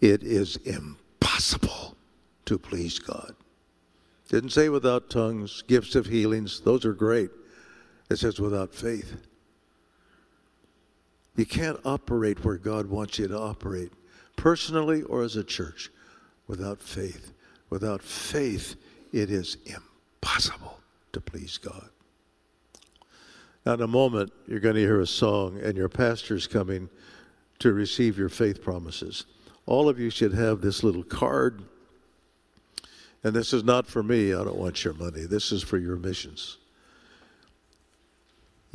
it 0.00 0.22
is 0.22 0.56
impossible 0.56 1.96
to 2.44 2.58
please 2.58 2.98
God. 2.98 3.34
Didn't 4.28 4.50
say 4.50 4.68
without 4.68 5.08
tongues, 5.08 5.62
gifts 5.62 5.94
of 5.94 6.06
healings, 6.06 6.60
those 6.60 6.84
are 6.84 6.92
great. 6.92 7.30
It 8.10 8.16
says 8.16 8.40
without 8.40 8.74
faith. 8.74 9.16
You 11.36 11.46
can't 11.46 11.78
operate 11.84 12.44
where 12.44 12.56
God 12.56 12.86
wants 12.86 13.18
you 13.18 13.28
to 13.28 13.38
operate, 13.38 13.92
personally 14.36 15.02
or 15.02 15.22
as 15.22 15.36
a 15.36 15.44
church, 15.44 15.90
without 16.46 16.80
faith. 16.80 17.32
Without 17.68 18.02
faith, 18.02 18.76
it 19.12 19.30
is 19.30 19.58
impossible 19.66 20.80
to 21.12 21.20
please 21.20 21.58
God. 21.58 21.88
Now, 23.64 23.74
in 23.74 23.82
a 23.82 23.88
moment, 23.88 24.32
you're 24.46 24.60
going 24.60 24.76
to 24.76 24.80
hear 24.80 25.00
a 25.00 25.06
song, 25.06 25.58
and 25.60 25.76
your 25.76 25.88
pastor's 25.88 26.46
coming 26.46 26.88
to 27.58 27.72
receive 27.72 28.16
your 28.16 28.28
faith 28.28 28.62
promises. 28.62 29.26
All 29.66 29.88
of 29.88 29.98
you 29.98 30.10
should 30.10 30.32
have 30.32 30.60
this 30.60 30.84
little 30.84 31.02
card. 31.02 31.64
And 33.24 33.34
this 33.34 33.52
is 33.52 33.64
not 33.64 33.88
for 33.88 34.04
me. 34.04 34.32
I 34.32 34.44
don't 34.44 34.56
want 34.56 34.84
your 34.84 34.94
money. 34.94 35.22
This 35.22 35.50
is 35.50 35.64
for 35.64 35.78
your 35.78 35.96
missions. 35.96 36.58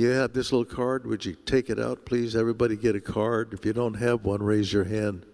You 0.02 0.10
have 0.10 0.34
this 0.34 0.52
little 0.52 0.66
card. 0.66 1.06
Would 1.06 1.26
you 1.26 1.36
take 1.36 1.70
it 1.70 1.80
out, 1.80 2.06
please? 2.06 2.36
Everybody 2.36 2.76
get 2.76 2.96
a 2.96 3.00
card. 3.00 3.54
If 3.54 3.64
you 3.64 3.72
don't 3.72 3.94
have 3.94 4.26
one, 4.26 4.42
raise 4.42 4.74
your 4.74 4.86
hand. 4.86 5.28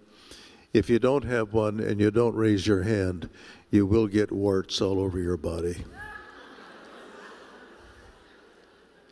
If 0.74 0.90
you 0.90 0.98
don't 0.98 1.24
have 1.24 1.54
one 1.54 1.80
and 1.80 1.98
you 1.98 2.10
don't 2.10 2.34
raise 2.34 2.66
your 2.66 2.82
hand, 2.82 3.30
you 3.70 3.86
will 3.86 4.06
get 4.06 4.30
warts 4.30 4.82
all 4.82 5.00
over 5.00 5.18
your 5.18 5.38
body. 5.38 5.86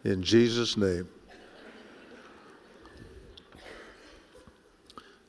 In 0.05 0.23
Jesus' 0.23 0.77
name. 0.77 1.09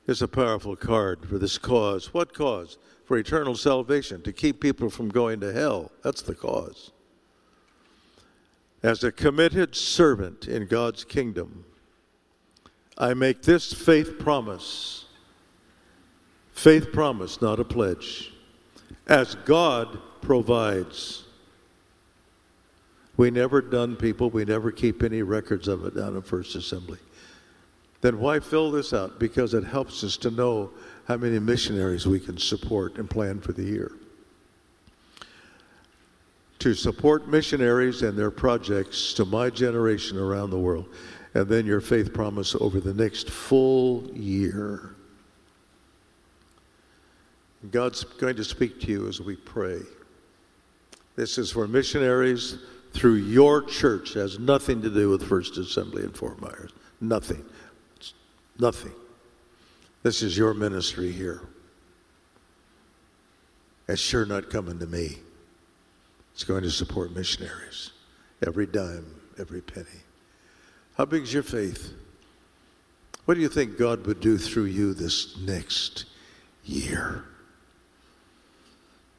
It's 0.08 0.22
a 0.22 0.28
powerful 0.28 0.76
card 0.76 1.26
for 1.26 1.38
this 1.38 1.58
cause. 1.58 2.14
What 2.14 2.34
cause? 2.34 2.78
For 3.06 3.18
eternal 3.18 3.56
salvation, 3.56 4.22
to 4.24 4.34
keep 4.34 4.60
people 4.60 4.90
from 4.90 5.08
going 5.08 5.40
to 5.40 5.54
hell. 5.54 5.90
That's 6.04 6.22
the 6.22 6.36
cause. 6.36 6.92
As 8.84 9.04
a 9.04 9.12
committed 9.12 9.76
servant 9.76 10.48
in 10.48 10.68
God's 10.68 11.04
kingdom, 11.04 11.66
I 12.98 13.14
make 13.14 13.42
this 13.42 13.74
faith 13.74 14.20
promise. 14.20 15.06
Faith 16.52 16.92
promise, 16.92 17.42
not 17.42 17.60
a 17.60 17.64
pledge. 17.64 18.34
As 19.08 19.36
God 19.46 20.00
provides. 20.22 21.24
We 23.16 23.32
never 23.32 23.62
done 23.62 23.96
people, 23.96 24.30
we 24.30 24.46
never 24.46 24.72
keep 24.72 25.02
any 25.02 25.24
records 25.24 25.68
of 25.68 25.86
it 25.86 25.96
down 25.96 26.16
in 26.16 26.22
First 26.22 26.56
Assembly. 26.56 27.00
Then 28.02 28.20
why 28.20 28.40
fill 28.40 28.70
this 28.70 28.94
out? 28.94 29.20
Because 29.20 29.56
it 29.56 29.64
helps 29.64 30.04
us 30.04 30.18
to 30.18 30.30
know 30.30 30.72
how 31.08 31.18
many 31.18 31.40
missionaries 31.40 32.06
we 32.06 32.20
can 32.20 32.38
support 32.38 32.98
and 32.98 33.10
plan 33.10 33.40
for 33.40 33.54
the 33.54 33.64
year 33.64 33.92
to 36.60 36.74
support 36.74 37.28
missionaries 37.28 38.02
and 38.02 38.18
their 38.18 38.32
projects 38.32 39.14
to 39.14 39.26
my 39.26 39.50
generation 39.50 40.18
around 40.18 40.50
the 40.50 40.60
world. 40.60 40.88
And 41.34 41.48
then 41.48 41.66
your 41.66 41.82
faith 41.82 42.14
promise 42.14 42.56
over 42.56 42.80
the 42.80 42.94
next 42.94 43.30
full 43.30 44.10
year. 44.14 44.96
God's 47.72 48.04
going 48.04 48.36
to 48.38 48.44
speak 48.44 48.80
to 48.82 48.88
you 48.88 49.08
as 49.08 49.20
we 49.22 49.36
pray. 49.36 49.82
This 51.16 51.38
is 51.38 51.52
for 51.52 51.68
missionaries 51.68 52.58
through 52.94 53.16
your 53.16 53.64
church. 53.64 54.16
It 54.16 54.20
has 54.20 54.40
nothing 54.40 54.82
to 54.82 54.90
do 54.90 55.10
with 55.10 55.28
First 55.28 55.58
Assembly 55.58 56.04
in 56.04 56.12
Fort 56.12 56.42
Myers. 56.42 56.72
Nothing. 57.02 57.44
It's 57.98 58.14
nothing. 58.60 58.94
This 60.04 60.22
is 60.22 60.38
your 60.38 60.54
ministry 60.54 61.12
here. 61.12 61.42
It's 63.88 64.02
sure 64.02 64.26
not 64.26 64.50
coming 64.50 64.80
to 64.80 64.86
me. 64.86 65.18
It's 66.38 66.44
going 66.44 66.62
to 66.62 66.70
support 66.70 67.16
missionaries. 67.16 67.94
Every 68.46 68.68
dime, 68.68 69.08
every 69.40 69.60
penny. 69.60 70.04
How 70.96 71.06
big 71.06 71.24
is 71.24 71.34
your 71.34 71.42
faith? 71.42 71.94
What 73.26 73.34
do 73.34 73.42
you 73.42 73.50
think 73.50 73.76
God 73.76 74.06
would 74.06 74.20
do 74.20 74.38
through 74.38 74.66
you 74.66 74.94
this 74.94 75.36
next 75.40 76.06
year? 76.64 77.24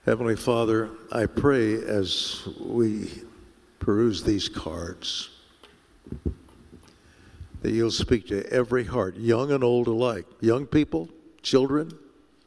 Heavenly 0.06 0.36
Father, 0.36 0.90
I 1.10 1.26
pray 1.26 1.82
as 1.82 2.46
we 2.60 3.10
peruse 3.80 4.22
these 4.22 4.48
cards 4.48 5.30
that 7.62 7.72
you'll 7.72 7.90
speak 7.90 8.28
to 8.28 8.48
every 8.48 8.84
heart, 8.84 9.16
young 9.16 9.50
and 9.50 9.64
old 9.64 9.88
alike, 9.88 10.26
young 10.40 10.66
people, 10.66 11.08
children, 11.42 11.98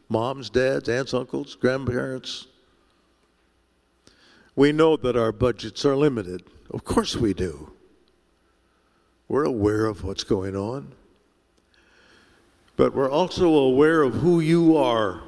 moms, 0.07 0.49
dads, 0.49 0.87
aunts, 0.87 1.13
uncles, 1.13 1.55
grandparents, 1.55 2.47
we 4.55 4.71
know 4.71 4.97
that 4.97 5.15
our 5.15 5.31
budgets 5.31 5.85
are 5.85 5.95
limited. 5.95 6.43
Of 6.69 6.83
course 6.83 7.15
we 7.15 7.33
do. 7.33 7.71
We're 9.27 9.45
aware 9.45 9.85
of 9.85 10.03
what's 10.03 10.23
going 10.23 10.55
on. 10.55 10.93
But 12.75 12.93
we're 12.93 13.11
also 13.11 13.53
aware 13.53 14.01
of 14.01 14.15
who 14.15 14.39
you 14.39 14.75
are 14.77 15.21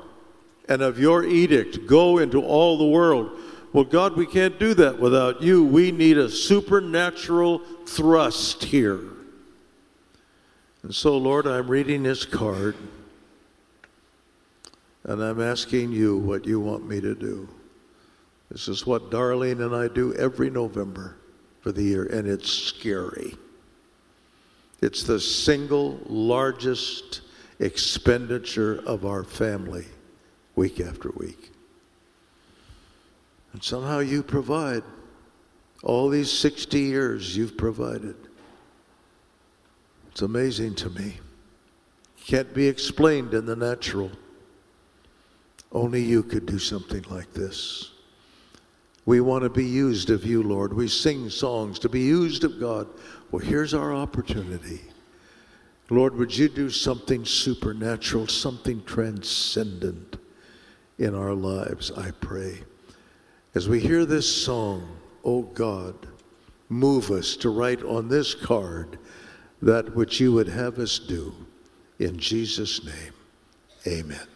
and 0.67 0.81
of 0.81 0.99
your 0.99 1.23
edict 1.23 1.85
go 1.87 2.17
into 2.17 2.41
all 2.41 2.77
the 2.77 2.87
world. 2.87 3.39
Well, 3.73 3.83
God, 3.83 4.15
we 4.15 4.25
can't 4.25 4.59
do 4.59 4.73
that 4.75 4.99
without 4.99 5.41
you. 5.41 5.63
We 5.63 5.91
need 5.91 6.17
a 6.17 6.29
supernatural 6.29 7.61
thrust 7.85 8.63
here. 8.63 9.01
And 10.83 10.93
so, 10.93 11.17
Lord, 11.17 11.47
I'm 11.47 11.67
reading 11.67 12.03
this 12.03 12.25
card. 12.25 12.75
And 15.03 15.21
I'm 15.21 15.41
asking 15.41 15.91
you 15.91 16.17
what 16.17 16.45
you 16.45 16.59
want 16.59 16.87
me 16.87 17.01
to 17.01 17.15
do. 17.15 17.49
This 18.49 18.67
is 18.67 18.85
what 18.85 19.09
Darlene 19.09 19.65
and 19.65 19.75
I 19.75 19.87
do 19.87 20.13
every 20.15 20.49
November 20.49 21.17
for 21.61 21.71
the 21.71 21.83
year, 21.83 22.05
and 22.05 22.27
it's 22.27 22.49
scary. 22.49 23.35
It's 24.81 25.03
the 25.03 25.19
single 25.19 25.99
largest 26.05 27.21
expenditure 27.59 28.81
of 28.85 29.05
our 29.05 29.23
family 29.23 29.85
week 30.55 30.81
after 30.81 31.09
week. 31.11 31.51
And 33.53 33.63
somehow 33.63 33.99
you 33.99 34.23
provide. 34.23 34.83
All 35.83 36.09
these 36.09 36.31
60 36.31 36.79
years 36.79 37.35
you've 37.35 37.57
provided. 37.57 38.15
It's 40.11 40.21
amazing 40.21 40.75
to 40.75 40.89
me. 40.89 41.19
Can't 42.25 42.53
be 42.53 42.67
explained 42.67 43.33
in 43.33 43.45
the 43.45 43.55
natural. 43.55 44.11
Only 45.71 46.01
you 46.01 46.23
could 46.23 46.45
do 46.45 46.59
something 46.59 47.03
like 47.09 47.33
this. 47.33 47.92
We 49.05 49.19
want 49.19 49.43
to 49.43 49.49
be 49.49 49.65
used 49.65 50.09
of 50.09 50.25
you, 50.25 50.43
Lord. 50.43 50.73
We 50.73 50.87
sing 50.87 51.29
songs 51.29 51.77
to 51.79 51.89
be 51.89 52.01
used 52.01 52.43
of 52.43 52.59
God. 52.59 52.87
Well, 53.31 53.45
here's 53.45 53.73
our 53.73 53.93
opportunity. 53.93 54.81
Lord, 55.89 56.15
would 56.15 56.35
you 56.35 56.47
do 56.47 56.69
something 56.69 57.25
supernatural, 57.25 58.27
something 58.27 58.83
transcendent 58.85 60.17
in 60.97 61.13
our 61.13 61.33
lives, 61.33 61.91
I 61.91 62.11
pray. 62.11 62.63
As 63.55 63.67
we 63.67 63.79
hear 63.79 64.05
this 64.05 64.43
song, 64.43 64.97
oh 65.23 65.43
God, 65.43 66.07
move 66.69 67.11
us 67.11 67.35
to 67.37 67.49
write 67.49 67.83
on 67.83 68.07
this 68.07 68.33
card 68.33 68.97
that 69.61 69.95
which 69.95 70.19
you 70.19 70.33
would 70.33 70.47
have 70.47 70.79
us 70.79 70.99
do. 70.99 71.33
In 71.99 72.17
Jesus' 72.17 72.83
name, 72.83 73.13
amen. 73.85 74.32